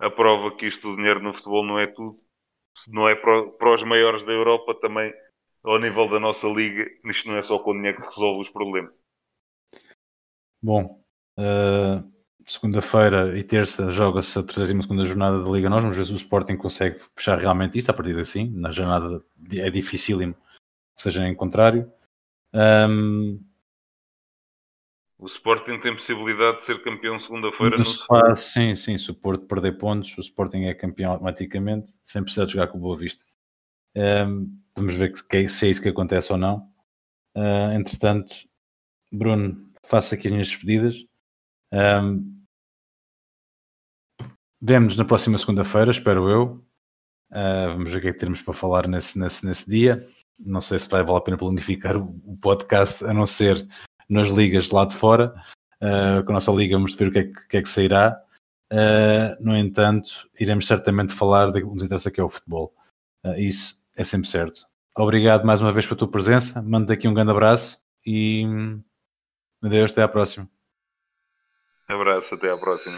a 0.00 0.10
prova 0.10 0.56
que 0.56 0.66
isto 0.66 0.90
do 0.90 0.96
dinheiro 0.96 1.20
no 1.20 1.32
futebol 1.32 1.64
não 1.64 1.78
é 1.78 1.86
tudo. 1.86 2.18
Não 2.88 3.08
é 3.08 3.14
para, 3.14 3.46
para 3.56 3.74
os 3.74 3.84
maiores 3.84 4.24
da 4.24 4.32
Europa 4.32 4.74
também, 4.80 5.14
ao 5.62 5.78
nível 5.78 6.08
da 6.08 6.18
nossa 6.18 6.46
liga, 6.48 6.84
isto 7.04 7.28
não 7.28 7.36
é 7.36 7.42
só 7.44 7.58
com 7.60 7.70
o 7.70 7.74
dinheiro 7.74 8.02
que 8.02 8.08
resolve 8.08 8.42
os 8.42 8.50
problemas. 8.50 8.92
Bom, 10.62 11.00
uh, 11.38 12.15
segunda-feira 12.46 13.36
e 13.36 13.42
terça 13.42 13.90
joga-se 13.90 14.38
a 14.38 14.42
32 14.42 15.08
jornada 15.08 15.42
da 15.42 15.50
Liga 15.50 15.68
Nós. 15.68 15.82
Vamos 15.82 15.96
ver 15.96 16.06
se 16.06 16.12
o 16.12 16.16
Sporting 16.16 16.56
consegue 16.56 16.98
fechar 17.16 17.38
realmente 17.38 17.78
isto 17.78 17.90
a 17.90 17.94
partir 17.94 18.16
assim. 18.18 18.48
Na 18.50 18.70
jornada 18.70 19.22
é 19.52 19.68
dificílimo 19.68 20.34
que 20.94 21.02
seja 21.02 21.26
em 21.26 21.34
contrário. 21.34 21.90
Um, 22.54 23.40
o 25.18 25.26
Sporting 25.26 25.80
tem 25.80 25.94
possibilidade 25.94 26.58
de 26.58 26.66
ser 26.66 26.82
campeão 26.82 27.18
segunda-feira 27.18 27.78
no, 27.78 27.84
no 27.84 28.36
Sim, 28.36 28.74
sim. 28.74 28.98
Se 28.98 29.10
o 29.10 29.14
Porto 29.14 29.46
perder 29.46 29.78
pontos, 29.78 30.16
o 30.16 30.20
Sporting 30.20 30.64
é 30.64 30.74
campeão 30.74 31.12
automaticamente, 31.12 31.98
sem 32.02 32.22
precisar 32.22 32.44
de 32.44 32.52
jogar 32.52 32.68
com 32.68 32.78
o 32.78 32.80
Boa 32.80 32.96
Vista. 32.96 33.24
Um, 33.96 34.60
vamos 34.76 34.94
ver 34.94 35.12
que, 35.12 35.48
se 35.48 35.66
é 35.66 35.70
isso 35.70 35.82
que 35.82 35.88
acontece 35.88 36.30
ou 36.32 36.38
não. 36.38 36.70
Uh, 37.34 37.72
entretanto, 37.74 38.34
Bruno, 39.10 39.70
faço 39.82 40.14
aqui 40.14 40.28
as 40.28 40.32
minhas 40.32 40.48
despedidas. 40.48 41.06
Um, 41.72 42.35
Vemo-nos 44.68 44.96
na 44.96 45.04
próxima 45.04 45.38
segunda-feira, 45.38 45.92
espero 45.92 46.28
eu. 46.28 46.60
Uh, 47.30 47.68
vamos 47.68 47.92
ver 47.92 47.98
o 47.98 48.00
que 48.00 48.08
é 48.08 48.12
que 48.12 48.18
temos 48.18 48.42
para 48.42 48.52
falar 48.52 48.88
nesse, 48.88 49.16
nesse, 49.16 49.46
nesse 49.46 49.70
dia. 49.70 50.04
Não 50.36 50.60
sei 50.60 50.76
se 50.80 50.88
vai 50.88 51.04
valer 51.04 51.18
a 51.18 51.20
pena 51.20 51.36
planificar 51.36 51.96
o, 51.96 52.36
podcast, 52.42 53.04
a 53.04 53.14
não 53.14 53.26
ser 53.28 53.64
nas 54.08 54.26
ligas 54.26 54.72
lá 54.72 54.84
de 54.84 54.96
fora. 54.96 55.32
Uh, 55.80 56.24
com 56.24 56.32
a 56.32 56.34
nossa 56.34 56.50
liga 56.50 56.74
vamos 56.74 56.96
ver 56.96 57.06
o 57.06 57.12
que 57.12 57.18
é 57.20 57.22
que, 57.22 57.48
que, 57.48 57.56
é 57.58 57.62
que 57.62 57.68
sairá. 57.68 58.20
Uh, 58.72 59.40
no 59.40 59.56
entanto, 59.56 60.28
iremos 60.36 60.66
certamente 60.66 61.12
falar 61.12 61.52
de 61.52 61.60
que 61.60 61.66
nos 61.68 61.84
interessa 61.84 62.10
que 62.10 62.20
é 62.20 62.24
o 62.24 62.28
futebol. 62.28 62.74
Isso 63.36 63.80
é 63.96 64.02
sempre 64.02 64.28
certo. 64.28 64.66
Obrigado 64.96 65.46
mais 65.46 65.60
uma 65.60 65.72
vez 65.72 65.86
pela 65.86 65.98
tua 65.98 66.10
presença. 66.10 66.60
Mando 66.60 66.92
aqui 66.92 67.06
um 67.06 67.14
grande 67.14 67.30
abraço 67.30 67.78
e 68.04 68.44
adeus, 69.62 69.92
até 69.92 70.02
à 70.02 70.08
próxima. 70.08 70.48
Abraço, 71.88 72.34
até 72.34 72.50
à 72.50 72.56
próxima. 72.56 72.96